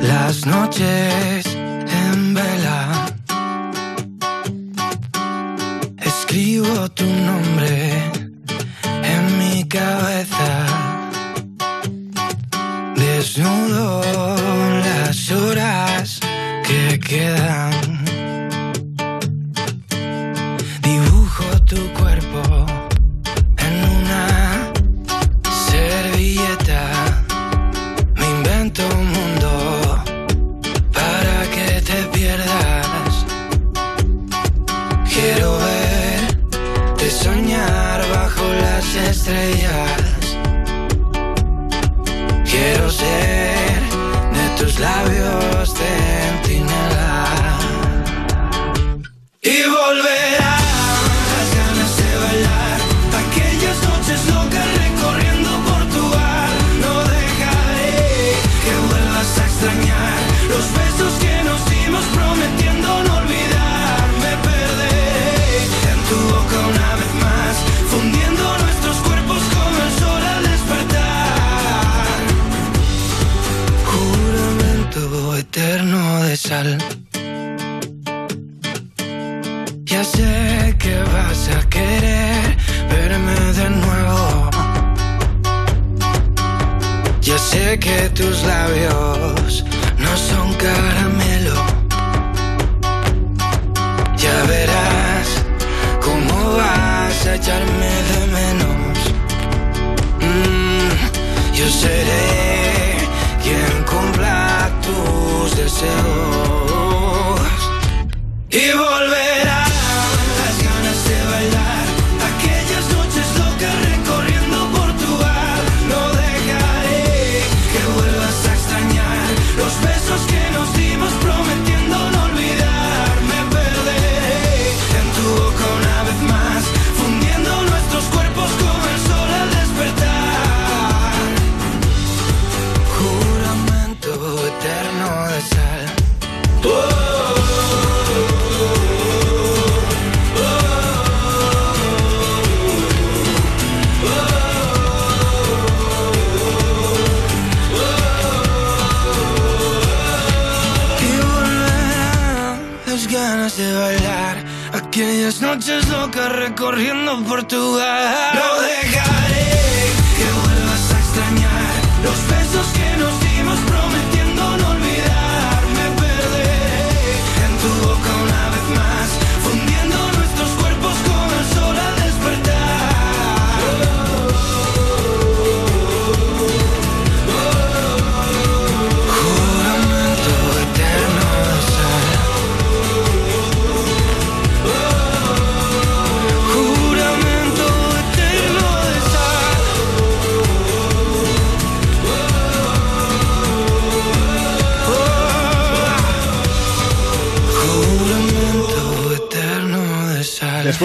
[0.00, 1.47] las noches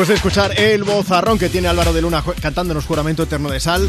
[0.03, 3.87] Después de escuchar el bozarrón que tiene Álvaro de Luna cantándonos Juramento Eterno de Sal,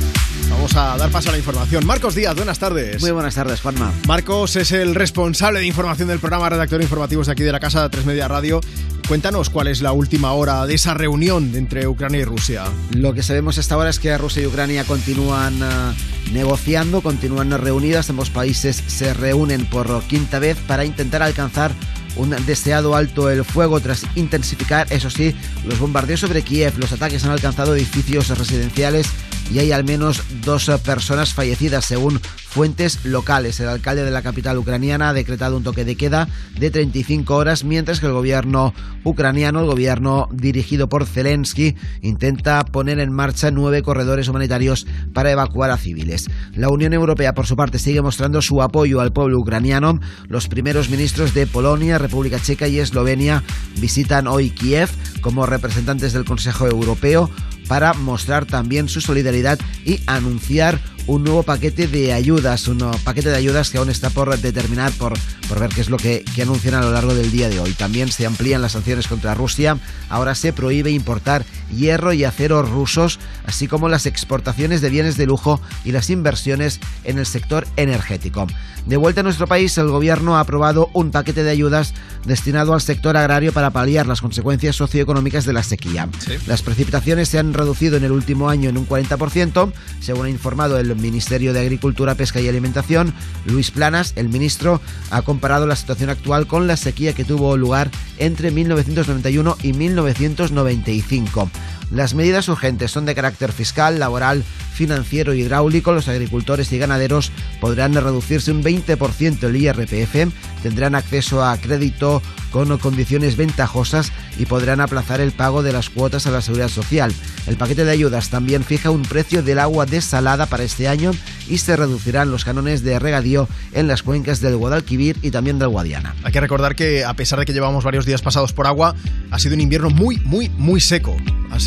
[0.49, 1.85] vamos a dar paso a la información.
[1.85, 3.03] Marcos Díaz, buenas tardes.
[3.03, 3.93] Muy buenas tardes, Juanma.
[4.07, 7.59] Marcos es el responsable de información del programa, redactor de informativos de aquí de la
[7.59, 8.61] casa 3 Media Radio.
[9.09, 12.63] Cuéntanos cuál es la última hora de esa reunión entre Ucrania y Rusia.
[12.93, 18.09] Lo que sabemos hasta ahora es que Rusia y Ucrania continúan eh, negociando, continúan reunidas.
[18.09, 21.73] Ambos países se reúnen por quinta vez para intentar alcanzar
[22.17, 25.35] un deseado alto el fuego tras intensificar, eso sí,
[25.67, 26.79] los bombardeos sobre Kiev.
[26.79, 29.07] Los ataques han alcanzado edificios residenciales
[29.53, 32.21] y hay al menos dos personas fallecidas según
[32.55, 33.59] fuentes locales.
[33.59, 37.65] El alcalde de la capital ucraniana ha decretado un toque de queda de 35 horas,
[37.65, 38.73] mientras que el gobierno
[39.03, 45.73] ucraniano, el gobierno dirigido por Zelensky, intenta poner en marcha nueve corredores humanitarios para evacuar
[45.73, 46.31] a civiles.
[46.55, 49.99] La Unión Europea, por su parte, sigue mostrando su apoyo al pueblo ucraniano.
[50.29, 53.43] Los primeros ministros de Polonia, República Checa y Eslovenia
[53.81, 54.91] visitan hoy Kiev
[55.23, 57.29] como representantes del Consejo Europeo
[57.69, 63.29] para mostrar también su solidaridad y anunciar un nuevo paquete de ayudas, un nuevo paquete
[63.29, 65.13] de ayudas que aún está por determinar, por,
[65.49, 67.73] por ver qué es lo que, que anuncian a lo largo del día de hoy.
[67.73, 69.77] También se amplían las sanciones contra Rusia.
[70.09, 75.27] Ahora se prohíbe importar hierro y acero rusos, así como las exportaciones de bienes de
[75.27, 78.47] lujo y las inversiones en el sector energético.
[78.87, 81.95] De vuelta a nuestro país, el gobierno ha aprobado un paquete de ayudas
[82.27, 86.09] destinado al sector agrario para paliar las consecuencias socioeconómicas de la sequía.
[86.47, 90.79] Las precipitaciones se han reducido en el último año en un 40%, según ha informado
[90.79, 93.15] el Ministerio de Agricultura, Pesca y Alimentación.
[93.47, 97.91] Luis Planas, el ministro, ha comparado la situación actual con la sequía que tuvo lugar
[98.19, 101.51] entre 1991 y 1995.
[101.91, 104.45] Las medidas urgentes son de carácter fiscal, laboral,
[104.75, 105.93] financiero e hidráulico.
[105.93, 110.33] Los agricultores y ganaderos podrán reducirse un 20% el IRPF,
[110.63, 116.27] tendrán acceso a crédito con condiciones ventajosas y podrán aplazar el pago de las cuotas
[116.27, 117.13] a la seguridad social.
[117.49, 121.11] El paquete de ayudas también fija un precio del agua desalada para este año
[121.49, 125.69] y se reducirán los canones de regadío en las cuencas del Guadalquivir y también del
[125.69, 126.15] Guadiana.
[126.23, 128.95] Hay que recordar que a pesar de que llevamos varios días pasados por agua,
[129.33, 131.17] ha sido un invierno muy, muy, muy seco.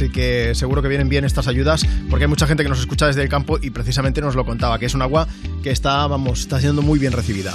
[0.10, 3.24] Que seguro que vienen bien estas ayudas porque hay mucha gente que nos escucha desde
[3.24, 5.28] el campo y precisamente nos lo contaba, que es un agua
[5.64, 7.54] que está, vamos, está siendo muy bien recibida.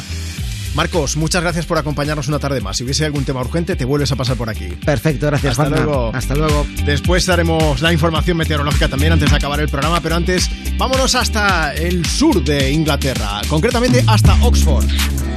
[0.74, 2.78] Marcos, muchas gracias por acompañarnos una tarde más.
[2.78, 4.68] Si hubiese algún tema urgente, te vuelves a pasar por aquí.
[4.84, 5.84] Perfecto, gracias Hasta Juanma.
[5.84, 6.10] luego.
[6.14, 6.66] Hasta luego.
[6.86, 10.48] Después haremos la información meteorológica también antes de acabar el programa, pero antes
[10.78, 14.86] vámonos hasta el sur de Inglaterra, concretamente hasta Oxford.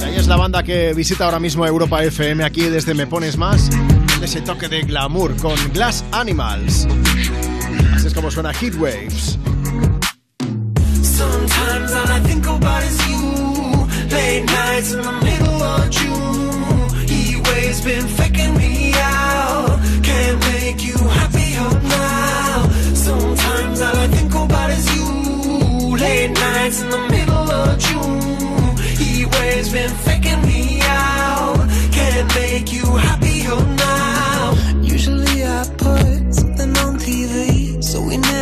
[0.02, 3.68] Ahí es la banda que visita ahora mismo Europa FM aquí desde Me Pones Más,
[4.22, 6.86] ese toque de glamour con Glass Animals.
[7.94, 9.38] Así es como suena Heatwaves.
[11.02, 13.86] Sometimes all I think about is you.
[14.10, 17.08] Late nights in the middle of June.
[17.08, 19.78] He waves been faking me out.
[20.02, 22.68] Can't make you happier now.
[22.94, 25.96] Sometimes I think about is you.
[25.96, 28.76] Late nights in the middle of June.
[28.98, 30.75] He waves been faking me out.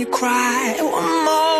[0.00, 0.76] you cry.
[0.80, 1.59] One more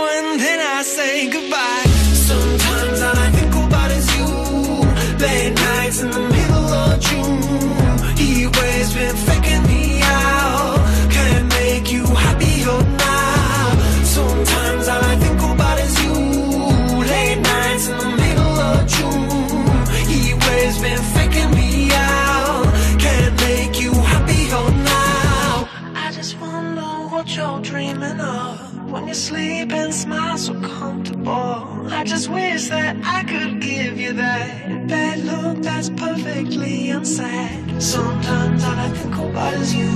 [29.10, 31.88] you sleep and smile so comfortable.
[31.98, 37.82] I just wish that I could give you that bad look that's perfectly unsaid.
[37.82, 39.90] Sometimes all I think about is you.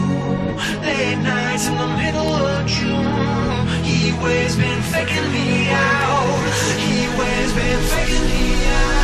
[0.87, 3.85] Late nights in the middle of June.
[3.85, 6.51] He waves been faking me out.
[6.85, 9.04] He waves been faking me out.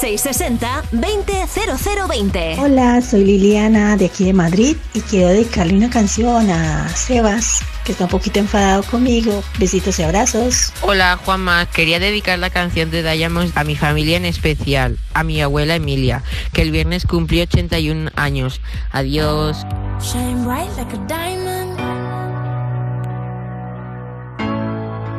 [0.00, 2.58] 660-200020.
[2.58, 7.92] Hola, soy Liliana de aquí de Madrid y quiero dedicarle una canción a Sebas, que
[7.92, 9.44] está un poquito enfadado conmigo.
[9.58, 10.72] Besitos y abrazos.
[10.80, 15.42] Hola Juanma, quería dedicar la canción de Diamonds a mi familia en especial, a mi
[15.42, 16.22] abuela Emilia,
[16.54, 18.62] que el viernes cumplió 81 años.
[18.92, 19.66] Adiós.
[20.00, 21.78] Shine bright like a diamond.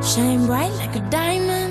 [0.04, 1.71] Shine bright like a diamond.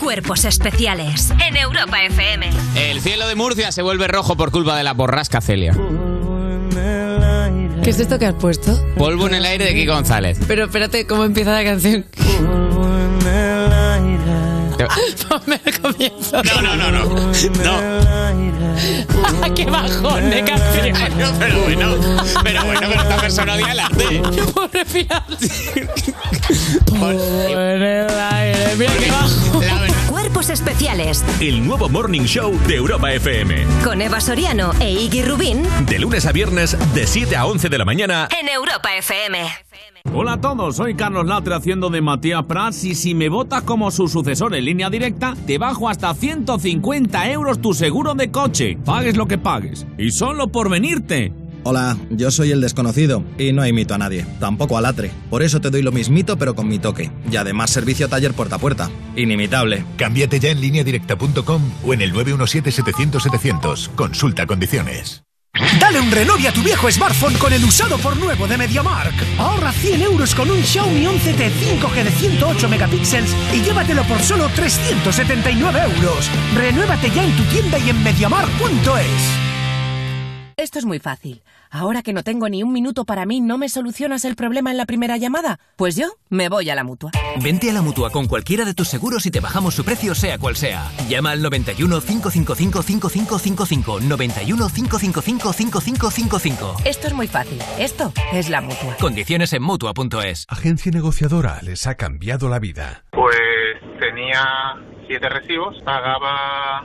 [0.00, 2.48] Cuerpos especiales en Europa FM.
[2.74, 5.74] El cielo de Murcia se vuelve rojo por culpa de la borrasca Celia.
[7.84, 8.82] ¿Qué es esto que has puesto?
[8.96, 10.38] Polvo en el aire de Kiko González.
[10.48, 12.06] Pero espérate, ¿cómo empieza la canción?
[15.28, 16.42] Ponme el comienzo.
[16.42, 17.04] No, no, no, no.
[17.62, 18.10] No.
[19.54, 20.96] ¡Qué bajón de canción!
[21.38, 21.96] pero bueno,
[22.42, 24.22] pero bueno, pero esta persona odia el arte.
[24.54, 25.24] Puedo respirar.
[26.86, 28.76] Por el aire.
[28.76, 29.60] Mira qué bajo.
[29.60, 29.89] La
[30.30, 31.24] Cuerpos Especiales.
[31.40, 33.66] El nuevo Morning Show de Europa FM.
[33.82, 37.78] Con Eva Soriano e Iggy Rubín De lunes a viernes, de 7 a 11 de
[37.78, 38.28] la mañana.
[38.40, 39.38] en Europa FM.
[40.14, 43.90] Hola a todos, soy Carlos Latre haciendo de Matías Prats y si me votas como
[43.90, 48.78] su sucesor en línea directa, te bajo hasta 150 euros tu seguro de coche.
[48.84, 49.84] Pagues lo que pagues.
[49.98, 51.32] Y solo por venirte.
[51.62, 55.10] Hola, yo soy el desconocido y no imito a nadie, tampoco a Latre.
[55.28, 57.10] Por eso te doy lo mismito pero con mi toque.
[57.30, 58.90] Y además servicio taller puerta a puerta.
[59.16, 59.84] Inimitable.
[59.96, 63.94] Cámbiate ya en lineadirecta.com o en el 917-700-700.
[63.94, 65.22] Consulta condiciones.
[65.80, 69.14] Dale un renove a tu viejo smartphone con el usado por nuevo de MediaMark.
[69.38, 74.48] Ahorra 100 euros con un Xiaomi 11T 5G de 108 megapíxeles y llévatelo por solo
[74.54, 76.30] 379 euros.
[76.54, 79.49] Renuévate ya en tu tienda y en MediaMark.es.
[80.60, 81.42] Esto es muy fácil.
[81.70, 84.76] Ahora que no tengo ni un minuto para mí, ¿no me solucionas el problema en
[84.76, 85.58] la primera llamada?
[85.76, 87.12] Pues yo me voy a la mutua.
[87.42, 90.36] Vente a la mutua con cualquiera de tus seguros y te bajamos su precio, sea
[90.36, 90.86] cual sea.
[91.08, 94.00] Llama al 91 555 5555.
[94.00, 96.76] 91 555 5555.
[96.84, 97.58] Esto es muy fácil.
[97.78, 98.96] Esto es la mutua.
[99.00, 100.44] Condiciones en mutua.es.
[100.46, 103.04] Agencia negociadora les ha cambiado la vida.
[103.12, 103.34] Pues
[103.98, 106.84] tenía siete recibos, pagaba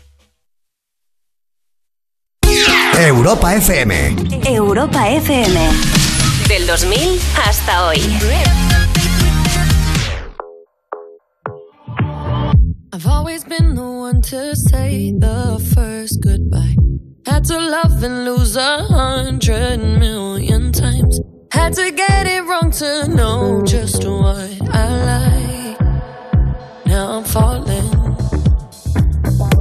[2.99, 3.91] Europa FM.
[4.49, 5.55] Europa FM.
[6.47, 7.99] Del 2000 hasta hoy.
[12.93, 16.75] I've always been the one to say the first goodbye.
[17.25, 21.19] Had to love and lose a hundred million times.
[21.51, 25.40] Had to get it wrong to know just what I like.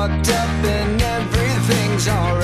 [0.00, 2.39] fucked up and everything's alright.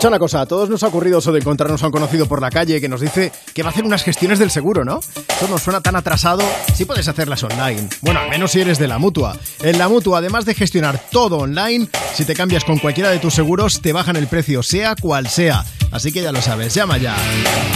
[0.00, 2.40] Escucha una cosa, a todos nos ha ocurrido eso de encontrarnos a un conocido por
[2.40, 5.00] la calle que nos dice que va a hacer unas gestiones del seguro, ¿no?
[5.00, 6.42] Eso nos suena tan atrasado,
[6.74, 7.86] sí puedes hacerlas online.
[8.00, 9.36] Bueno, al menos si eres de la mutua.
[9.62, 13.34] En la mutua, además de gestionar todo online, si te cambias con cualquiera de tus
[13.34, 15.66] seguros, te bajan el precio, sea cual sea.
[15.90, 17.14] Así que ya lo sabes, llama ya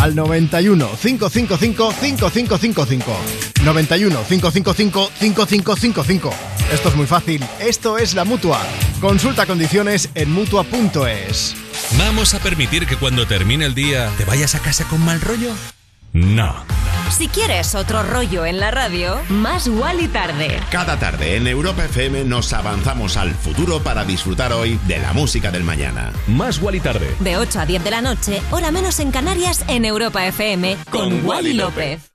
[0.00, 3.12] al 91 555 5555.
[3.64, 6.30] 91 555 5555.
[6.72, 8.60] Esto es muy fácil, esto es la mutua.
[9.02, 11.54] Consulta condiciones en mutua.es.
[11.98, 15.52] ¿Vamos a permitir que cuando termine el día te vayas a casa con mal rollo?
[16.12, 16.54] No.
[17.10, 20.60] Si quieres otro rollo en la radio, más y tarde.
[20.70, 25.50] Cada tarde en Europa FM nos avanzamos al futuro para disfrutar hoy de la música
[25.50, 26.12] del mañana.
[26.28, 27.14] Más y tarde.
[27.18, 31.26] De 8 a 10 de la noche, hora menos en Canarias, en Europa FM, con
[31.26, 32.12] Wally López.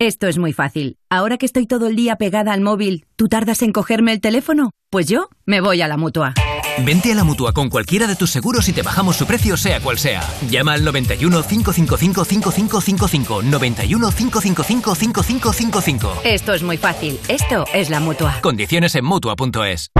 [0.00, 0.96] Esto es muy fácil.
[1.10, 4.72] Ahora que estoy todo el día pegada al móvil, ¿tú tardas en cogerme el teléfono?
[4.90, 6.34] Pues yo me voy a la mutua.
[6.78, 9.80] Vente a la mutua con cualquiera de tus seguros y te bajamos su precio, sea
[9.80, 10.22] cual sea.
[10.48, 13.42] Llama al 91 555 5555.
[13.42, 16.20] 91 555 5555.
[16.24, 17.18] Esto es muy fácil.
[17.28, 18.38] Esto es la mutua.
[18.40, 19.90] Condiciones en mutua.es.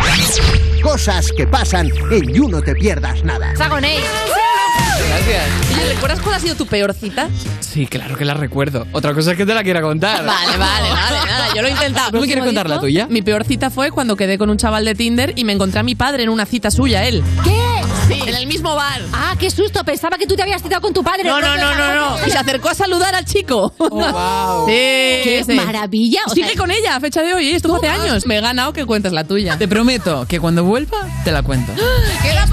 [0.82, 3.54] Cosas que pasan en You No Te Pierdas Nada.
[3.56, 3.98] Sagonei.
[5.08, 5.44] Gracias.
[5.76, 7.28] Oye, ¿recuerdas cuál ha sido tu peor cita?
[7.60, 8.86] Sí, claro que la recuerdo.
[8.92, 10.24] Otra cosa es que te la quiera contar.
[10.24, 12.10] Vale, vale, vale, nada, yo lo he intentado.
[12.10, 13.06] ¿Tú me quieres contar la tuya?
[13.08, 15.82] Mi peor cita fue cuando quedé con un chaval de Tinder y me encontré a
[15.82, 17.22] mi padre en una cita suya, él.
[17.44, 17.58] ¿Qué?
[18.08, 19.00] Sí, en el mismo bar.
[19.12, 19.84] Ah, qué susto.
[19.84, 21.24] Pensaba que tú te habías citado con tu padre.
[21.24, 22.26] No, no, no, no, no.
[22.26, 23.72] Y se acercó a saludar al chico.
[23.78, 24.66] wow.
[24.66, 24.72] Sí,
[25.24, 25.52] Qué sí.
[25.54, 26.20] maravilla.
[26.26, 27.56] O Sigue sea, con ella a fecha de hoy, ¿eh?
[27.56, 28.26] estuvo hace años.
[28.26, 29.56] Me he ganado que cuentes la tuya.
[29.56, 31.72] Te prometo que cuando vuelva te la cuento.
[32.22, 32.46] ¡Que lo ha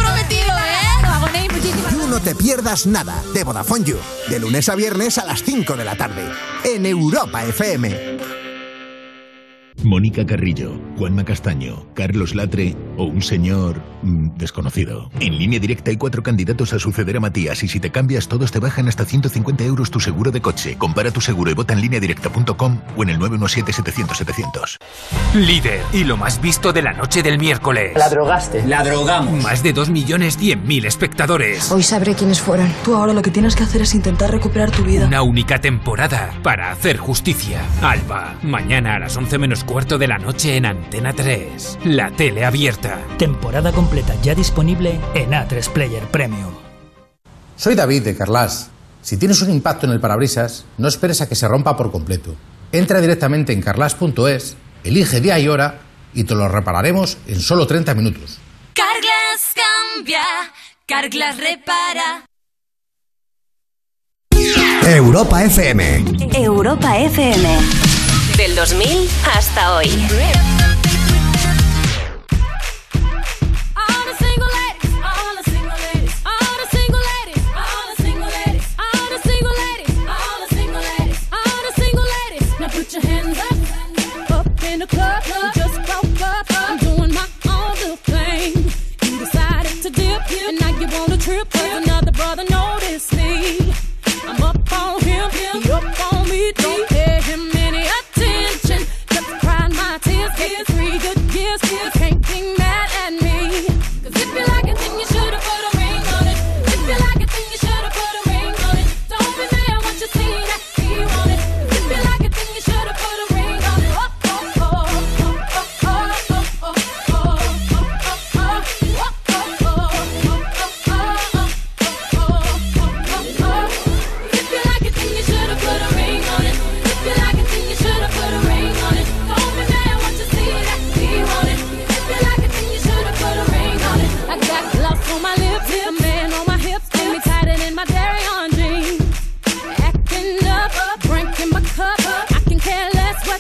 [2.19, 3.97] No Te Pierdas Nada de Vodafone You.
[4.29, 6.29] De lunes a viernes a las 5 de la tarde.
[6.65, 8.38] En Europa FM.
[9.83, 15.09] Mónica Carrillo, Juanma Castaño, Carlos Latre o un señor mm, desconocido.
[15.19, 18.51] En línea directa hay cuatro candidatos a suceder a Matías y si te cambias todos
[18.51, 20.77] te bajan hasta 150 euros tu seguro de coche.
[20.77, 24.77] Compara tu seguro y vota en línea directa.com o en el 917-700-700.
[25.35, 27.93] Líder y lo más visto de la noche del miércoles.
[27.95, 28.65] La drogaste.
[28.65, 29.43] La drogamos.
[29.43, 31.71] Más de 2 millones 100 mil espectadores.
[31.71, 32.71] Hoy sabré quiénes fueron.
[32.83, 35.07] Tú ahora lo que tienes que hacer es intentar recuperar tu vida.
[35.07, 37.61] Una única temporada para hacer justicia.
[37.81, 41.79] Alba, mañana a las 11 menos cuarto de la noche en Antena 3.
[41.85, 43.05] La tele abierta.
[43.19, 46.55] Temporada completa ya disponible en A3 Player Premium.
[47.55, 48.71] Soy David de Carlas.
[49.03, 52.35] Si tienes un impacto en el parabrisas, no esperes a que se rompa por completo.
[52.71, 55.81] Entra directamente en carlas.es, elige día y hora
[56.15, 58.39] y te lo repararemos en solo 30 minutos.
[58.73, 59.53] Carglass
[59.93, 60.23] cambia,
[60.87, 62.25] Carglass repara.
[64.83, 66.05] Europa FM.
[66.33, 67.98] Europa FM.
[68.39, 69.89] Del 2000 hasta hoy.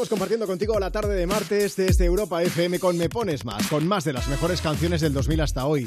[0.00, 3.86] Seguimos compartiendo contigo la tarde de martes desde Europa FM con Me Pones Más, con
[3.86, 5.84] más de las mejores canciones del 2000 hasta hoy.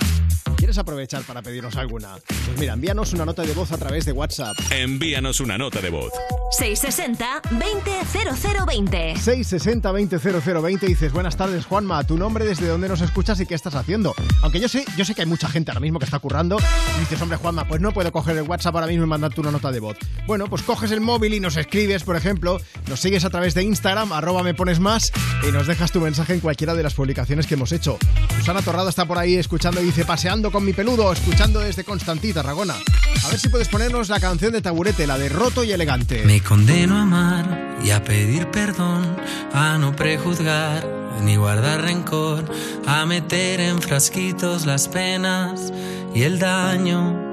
[0.55, 2.17] ¿Quieres aprovechar para pedirnos alguna?
[2.25, 4.55] Pues mira, envíanos una nota de voz a través de WhatsApp.
[4.71, 6.11] Envíanos una nota de voz.
[6.57, 9.15] 660-200020.
[9.15, 13.75] 660-200020 y dices, buenas tardes Juanma, tu nombre, desde dónde nos escuchas y qué estás
[13.75, 14.13] haciendo.
[14.43, 16.57] Aunque yo sé, yo sé que hay mucha gente ahora mismo que está currando
[16.95, 19.51] y dices, hombre Juanma, pues no puedo coger el WhatsApp ahora mismo y mandarte una
[19.51, 19.97] nota de voz.
[20.27, 23.63] Bueno, pues coges el móvil y nos escribes, por ejemplo, nos sigues a través de
[23.63, 25.11] Instagram, arroba me pones más
[25.47, 27.97] y nos dejas tu mensaje en cualquiera de las publicaciones que hemos hecho.
[28.37, 32.33] Susana Torrado está por ahí escuchando y dice, paseando con mi peludo, escuchando desde Constantí,
[32.33, 32.75] Tarragona.
[33.23, 36.23] A ver si puedes ponernos la canción de Taburete, la de Roto y Elegante.
[36.25, 39.15] Me condeno a amar y a pedir perdón,
[39.53, 40.87] a no prejuzgar
[41.21, 42.43] ni guardar rencor,
[42.85, 45.71] a meter en frasquitos las penas
[46.13, 47.32] y el daño.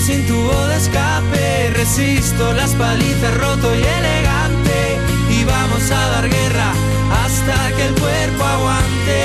[0.00, 1.70] sin tubo de escape.
[1.74, 4.98] Resisto las palizas roto y elegante.
[5.30, 6.72] Y vamos a dar guerra
[7.24, 9.20] hasta que el cuerpo aguante.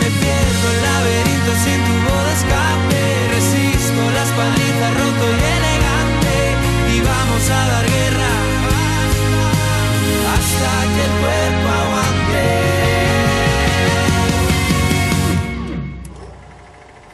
[0.00, 3.02] Me pierdo el laberinto sin tubo de escape.
[3.36, 6.36] Resisto las palizas roto y elegante.
[6.94, 8.32] Y vamos a dar guerra
[10.34, 11.41] hasta que el cuerpo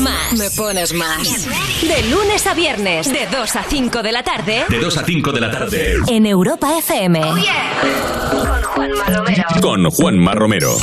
[0.00, 1.46] Me pones más.
[1.82, 4.64] De lunes a viernes, de 2 a 5 de la tarde.
[4.70, 5.96] De 2 a 5 de la tarde.
[6.08, 7.20] En Europa FM.
[8.30, 9.44] Con Juanma Romero.
[9.60, 10.76] Con Juanma Romero.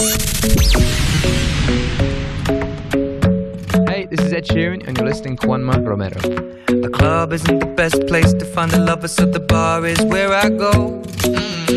[3.88, 6.20] Hey, this is Ed Sheeran, and you're listening to Juanma Romero.
[6.68, 10.32] The club isn't the best place to find the lovers, so the bar is where
[10.32, 11.02] I go.
[11.24, 11.77] And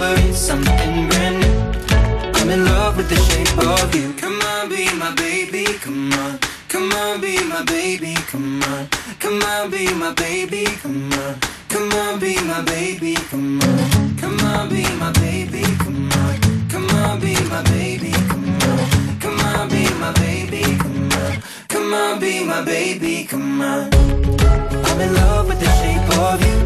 [0.00, 2.40] Discovering something brand new.
[2.40, 4.12] I'm in love with the shape of you.
[4.14, 5.64] Come on, be my baby.
[5.78, 6.38] Come on.
[6.68, 8.14] Come on, be my baby.
[8.30, 8.88] Come on.
[9.18, 10.64] Come on, be my baby.
[10.82, 11.38] Come on.
[11.68, 13.14] Come on, be my baby.
[13.30, 14.16] Come on.
[14.16, 15.62] Come on, be my baby.
[15.78, 16.68] Come on.
[16.70, 18.12] Come on, be my baby.
[18.12, 19.18] Come on.
[19.20, 20.62] Come on, be my baby.
[20.78, 21.42] Come on.
[21.68, 23.24] Come on, be my baby.
[23.24, 23.90] Come on.
[23.92, 26.56] I'm in love with the shape of you.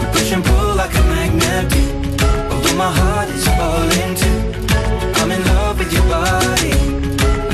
[0.00, 1.99] We push and pull like a magnet do.
[2.76, 4.40] My heart is falling too.
[5.20, 6.72] I'm in love with your body.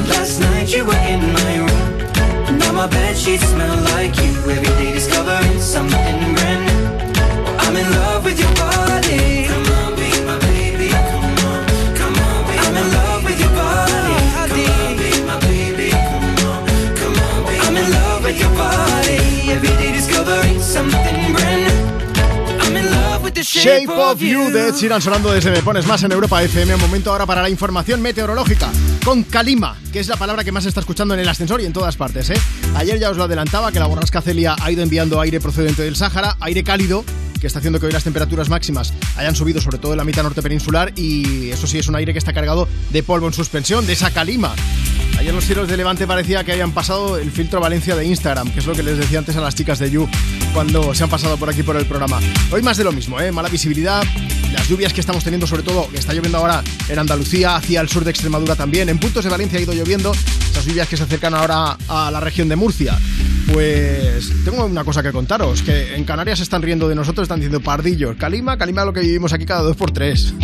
[0.09, 2.59] Last night you were in my room.
[2.59, 4.33] Now my bed sheets smell like you.
[4.51, 6.87] Every day discovering something brand new.
[7.59, 9.36] I'm in love with your body.
[23.43, 26.75] Shape of You de Ed Sheeran sonando desde Me Pones Más en Europa FM.
[26.75, 28.71] Un momento ahora para la información meteorológica
[29.05, 31.67] con Calima, que es la palabra que más se está escuchando en el ascensor y
[31.67, 32.31] en todas partes.
[32.31, 32.41] ¿eh?
[32.77, 35.97] Ayer ya os lo adelantaba que la borrasca Celia ha ido enviando aire procedente del
[35.97, 37.05] Sáhara, aire cálido
[37.47, 40.25] que está haciendo que hoy las temperaturas máximas hayan subido sobre todo en la mitad
[40.25, 43.87] norte peninsular y eso sí es un aire que está cargado de polvo en suspensión,
[43.87, 44.53] de esa calima.
[45.17, 48.59] Ayer los cielos de Levante parecía que habían pasado el filtro Valencia de Instagram, que
[48.59, 50.09] es lo que les decía antes a las chicas de You
[50.53, 52.19] cuando se han pasado por aquí por el programa.
[52.51, 53.31] Hoy más de lo mismo, ¿eh?
[53.31, 54.03] mala visibilidad,
[54.57, 57.89] las lluvias que estamos teniendo sobre todo, que está lloviendo ahora en Andalucía, hacia el
[57.89, 60.13] sur de Extremadura también, en puntos de Valencia ha ido lloviendo,
[60.51, 62.99] esas lluvias que se acercan ahora a la región de Murcia.
[63.53, 67.39] Pues tengo una cosa que contaros, que en Canarias se están riendo de nosotros, están
[67.39, 70.35] diciendo pardillos, calima, calima lo que vivimos aquí cada dos por tres.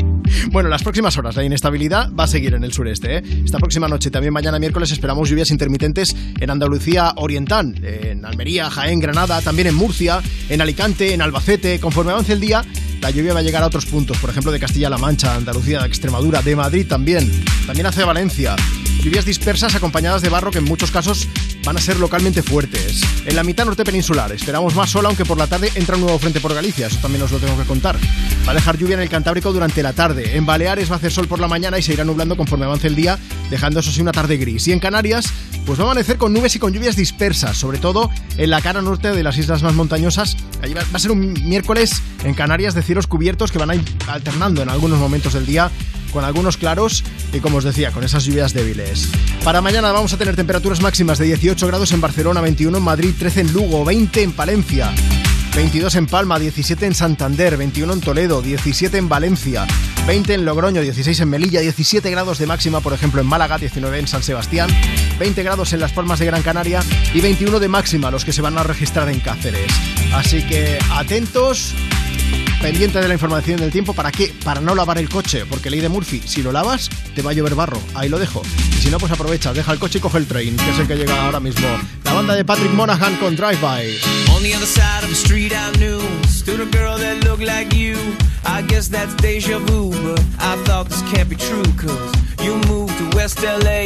[0.51, 3.19] Bueno, las próximas horas la inestabilidad va a seguir en el sureste.
[3.19, 3.23] ¿eh?
[3.45, 9.01] Esta próxima noche, también mañana miércoles, esperamos lluvias intermitentes en Andalucía Oriental, en Almería, Jaén,
[9.01, 11.81] Granada, también en Murcia, en Alicante, en Albacete.
[11.81, 12.65] Conforme avance el día,
[13.01, 16.43] la lluvia va a llegar a otros puntos, por ejemplo de Castilla-La Mancha, Andalucía, Extremadura,
[16.43, 17.31] de Madrid también,
[17.67, 18.57] también hacia Valencia.
[19.03, 21.27] Lluvias dispersas acompañadas de barro que en muchos casos
[21.65, 23.03] van a ser localmente fuertes.
[23.27, 26.21] En la mitad norte peninsular esperamos más sol, aunque por la tarde entra un nuevo
[26.21, 27.97] frente por Galicia, eso también os lo tengo que contar.
[28.47, 30.37] Va a dejar lluvia en el Cantábrico durante la tarde.
[30.37, 32.87] En Baleares va a hacer sol por la mañana y se irá nublando conforme avance
[32.87, 33.19] el día,
[33.51, 34.69] dejando eso sí una tarde gris.
[34.69, 35.33] Y en Canarias
[35.67, 38.83] pues va a amanecer con nubes y con lluvias dispersas, sobre todo en la cara
[38.83, 40.37] norte de las islas más montañosas.
[40.63, 43.83] Allí va a ser un miércoles en Canarias de cielos cubiertos que van a ir
[44.07, 45.73] alternando en algunos momentos del día
[46.13, 49.09] con algunos claros y como os decía, con esas lluvias débiles.
[49.45, 53.15] Para mañana vamos a tener temperaturas máximas de 18 grados en Barcelona, 21 en Madrid,
[53.19, 54.93] 13 en Lugo, 20 en Palencia.
[55.55, 59.67] 22 en Palma, 17 en Santander, 21 en Toledo, 17 en Valencia,
[60.07, 63.99] 20 en Logroño, 16 en Melilla, 17 grados de máxima, por ejemplo, en Málaga, 19
[63.99, 64.71] en San Sebastián,
[65.19, 66.83] 20 grados en Las Palmas de Gran Canaria
[67.13, 69.71] y 21 de máxima los que se van a registrar en Cáceres.
[70.15, 71.75] Así que atentos,
[72.61, 74.33] pendiente de la información del tiempo, ¿para qué?
[74.45, 77.35] Para no lavar el coche, porque ley de Murphy, si lo lavas, te va a
[77.35, 78.43] llover barro, ahí lo dejo.
[78.77, 80.87] Y si no, pues aprovecha, deja el coche y coge el train, que es el
[80.87, 81.67] que llega ahora mismo.
[82.05, 83.99] La banda de Patrick Monahan con Drive By.
[84.35, 85.53] On the other side of the street
[86.63, 87.97] a girl that looked like you
[88.45, 89.15] I guess that's
[90.39, 93.85] I thought this can't be true Cause you to West LA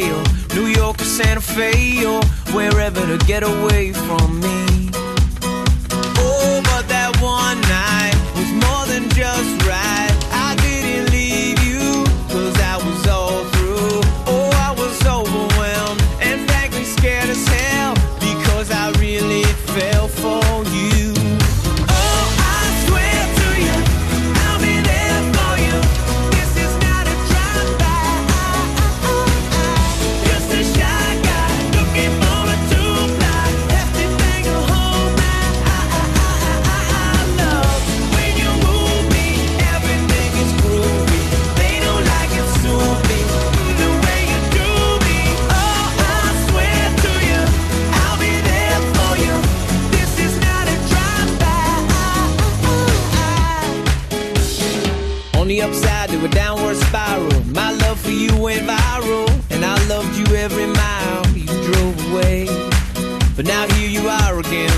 [0.55, 2.21] New York or Santa Fe Or
[2.53, 4.86] wherever to get away from me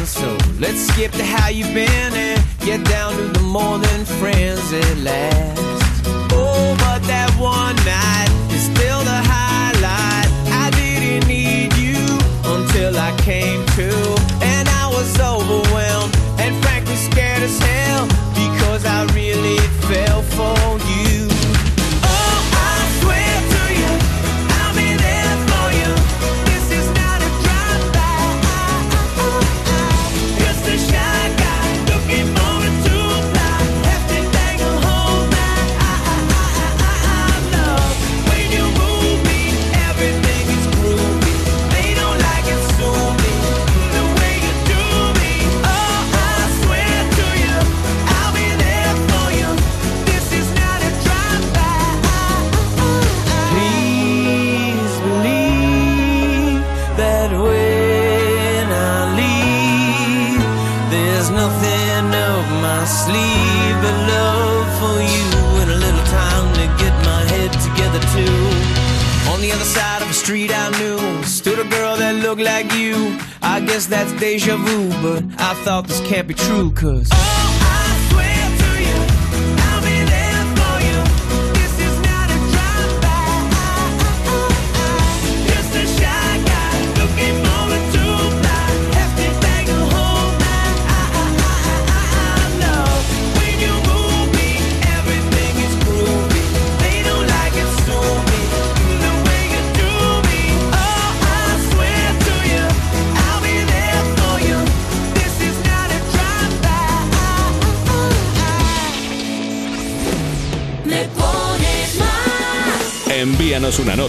[0.09, 3.43] So let's skip to how you've been And get down to the
[3.77, 6.03] than friends at last.
[6.33, 8.28] Oh, but that one night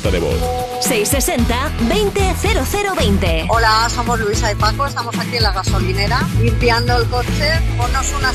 [0.01, 0.35] nota de voz.
[0.81, 3.47] 660-200020.
[3.49, 7.61] Hola, somos Luisa y Paco, estamos aquí en la gasolinera limpiando el coche.
[7.77, 8.33] Ponnos una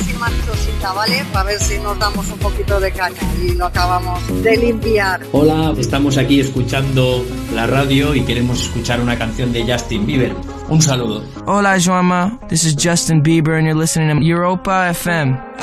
[0.48, 1.26] cosita, ¿vale?
[1.34, 5.22] Para ver si nos damos un poquito de caña y lo acabamos de limpiar.
[5.32, 10.34] Hola, estamos aquí escuchando la radio y queremos escuchar una canción de Justin Bieber.
[10.69, 11.24] Un saludo.
[11.45, 12.40] Hola, Joama.
[12.48, 15.38] This is Justin Bieber, and you're listening to Europa FM.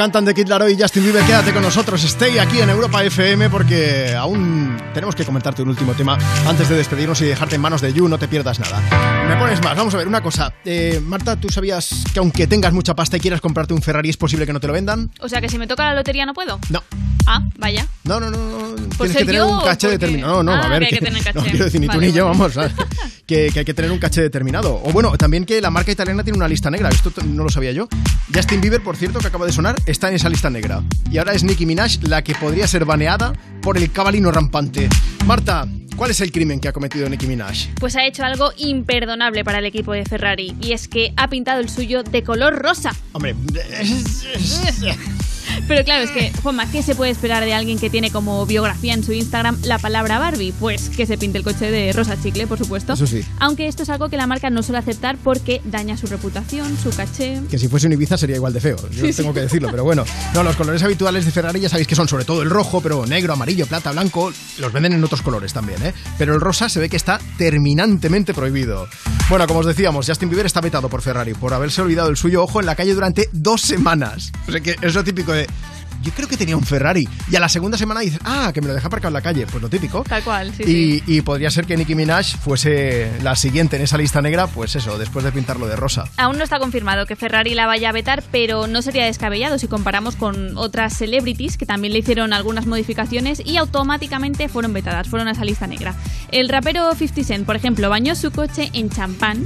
[0.00, 3.50] Cantan de Kid Laroi y Justin Bieber, quédate con nosotros, stay aquí en Europa FM
[3.50, 6.16] porque aún tenemos que comentarte un último tema
[6.48, 8.80] antes de despedirnos y dejarte en manos de You, no te pierdas nada.
[9.28, 10.54] Me pones más, vamos a ver, una cosa.
[10.64, 14.16] Eh, Marta, ¿tú sabías que aunque tengas mucha pasta y quieras comprarte un Ferrari es
[14.16, 15.10] posible que no te lo vendan?
[15.20, 16.58] O sea que si me toca la lotería no puedo.
[16.70, 16.82] No.
[17.26, 17.86] Ah, vaya.
[18.04, 18.58] No, no, no, no.
[18.96, 20.42] ¿Por Tienes que tener yo un caché porque- determinado.
[20.42, 20.80] No, no, Ah, a ver.
[20.80, 21.38] que hay que tener caché.
[21.38, 22.38] No quiero decir ni tú Vale, ni yo, vale.
[22.38, 22.54] vamos.
[22.54, 22.72] ¿sabes?
[23.26, 24.80] que, que hay que tener un caché determinado.
[24.82, 26.88] O bueno, también que la marca italiana tiene una lista negra.
[26.88, 27.86] Esto no lo sabía yo.
[28.34, 30.82] Justin Bieber, por cierto, que acaba de sonar, está en esa lista negra.
[31.10, 34.88] Y ahora es Nicki Minaj la que podría ser baneada por el cabalino rampante.
[35.26, 37.74] Marta, ¿cuál es el crimen que ha cometido Nicki Minaj?
[37.80, 41.60] Pues ha hecho algo imperdonable para el equipo de Ferrari y es que ha pintado
[41.60, 42.94] el suyo de color rosa.
[43.12, 43.34] Hombre,
[45.70, 48.92] Pero claro, es que, Juanma, ¿qué se puede esperar de alguien que tiene como biografía
[48.92, 50.52] en su Instagram la palabra Barbie?
[50.58, 52.94] Pues que se pinte el coche de rosa chicle, por supuesto.
[52.94, 53.24] Eso sí.
[53.38, 56.90] Aunque esto es algo que la marca no suele aceptar porque daña su reputación, su
[56.90, 57.40] caché.
[57.48, 59.34] Que si fuese un Ibiza sería igual de feo, yo Sí, tengo sí.
[59.34, 60.04] que decirlo, pero bueno.
[60.34, 63.06] No, los colores habituales de Ferrari ya sabéis que son sobre todo el rojo, pero
[63.06, 65.94] negro, amarillo, plata, blanco, los venden en otros colores también, ¿eh?
[66.18, 68.88] Pero el rosa se ve que está terminantemente prohibido.
[69.30, 72.42] Bueno, como os decíamos, Justin Bieber está vetado por Ferrari por haberse olvidado el suyo
[72.42, 74.32] ojo en la calle durante dos semanas.
[74.48, 75.46] O sea que es lo típico de...
[76.02, 77.08] Yo creo que tenía un Ferrari.
[77.30, 79.46] Y a la segunda semana dices, ah, que me lo deja aparcado en la calle.
[79.46, 80.02] Pues lo típico.
[80.04, 81.02] Tal cual, sí, sí.
[81.06, 84.98] Y, podría ser que Nicki Minaj fuese la siguiente en esa lista negra, pues eso,
[84.98, 86.04] después de pintarlo de rosa.
[86.16, 89.68] Aún no está confirmado que Ferrari la vaya a vetar, pero no sería descabellado si
[89.68, 95.28] comparamos con otras celebrities que también le hicieron algunas modificaciones y automáticamente fueron vetadas, fueron
[95.28, 95.94] a esa lista negra.
[96.32, 99.44] El rapero 50 Cent, por ejemplo, bañó su coche en champán.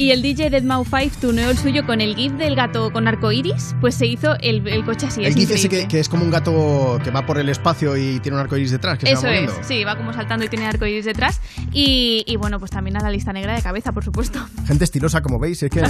[0.00, 3.76] Y el DJ Deadmau5 tuneó el suyo con el GIF del gato con arco iris,
[3.82, 5.20] pues se hizo el, el coche así.
[5.20, 7.98] El es GIF ese que, que es como un gato que va por el espacio
[7.98, 10.46] y tiene un arco iris detrás, que Eso se va es, sí, va como saltando
[10.46, 11.42] y tiene arco iris detrás.
[11.70, 14.40] Y, y bueno, pues también a la lista negra de cabeza, por supuesto.
[14.66, 15.82] Gente estilosa, como veis, es que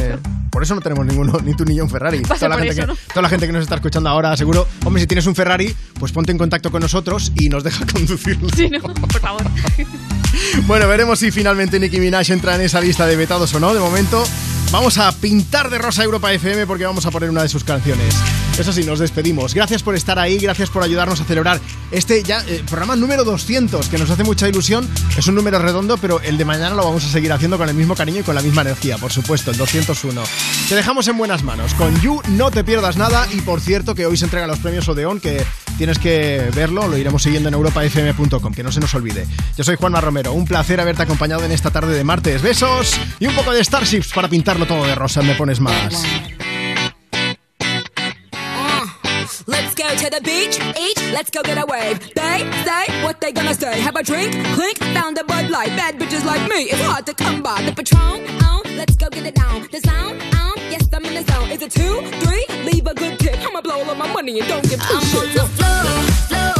[0.50, 2.22] por eso no tenemos ninguno, ni tú ni yo un Ferrari.
[2.22, 2.96] Toda la, gente eso, que, ¿no?
[3.10, 6.10] toda la gente que nos está escuchando ahora, seguro, hombre, si tienes un Ferrari, pues
[6.10, 8.48] ponte en contacto con nosotros y nos deja conducirlo.
[8.56, 9.44] Sí, no, por favor.
[10.66, 13.74] Bueno, veremos si finalmente Nicki Minaj entra en esa lista de vetados o no.
[13.74, 14.24] De momento,
[14.70, 18.14] vamos a pintar de rosa Europa FM porque vamos a poner una de sus canciones.
[18.58, 19.54] Eso sí, nos despedimos.
[19.54, 21.60] Gracias por estar ahí, gracias por ayudarnos a celebrar
[21.90, 24.88] este eh, programa número 200, que nos hace mucha ilusión.
[25.16, 27.74] Es un número redondo, pero el de mañana lo vamos a seguir haciendo con el
[27.74, 30.22] mismo cariño y con la misma energía, por supuesto, el 201.
[30.68, 31.72] Te dejamos en buenas manos.
[31.74, 34.86] Con You no te pierdas nada y por cierto que hoy se entregan los premios
[34.88, 35.42] Odeón, que
[35.80, 39.26] tienes que verlo, lo iremos siguiendo en europafm.com, que no se nos olvide.
[39.56, 42.42] Yo soy Juanma Romero, un placer haberte acompañado en esta tarde de martes.
[42.42, 46.04] Besos y un poco de Starships para pintarlo todo de rosa, me pones más.
[49.46, 49.74] Let's
[50.22, 51.98] beach, each, let's go get a wave.
[52.14, 53.80] They say what they gonna say.
[53.80, 55.68] Have a drink, clink, found a Bud Light.
[55.76, 57.62] Bad bitches like me, it's hard to come by.
[57.62, 59.68] The Patron, on, let's go get it down.
[59.70, 61.50] The sound, on, yes, I'm in the zone.
[61.50, 62.46] Is it two, three?
[62.64, 63.38] Leave a good tip.
[63.46, 66.59] I'ma blow all of my money and don't give two I'm on the floor, floor.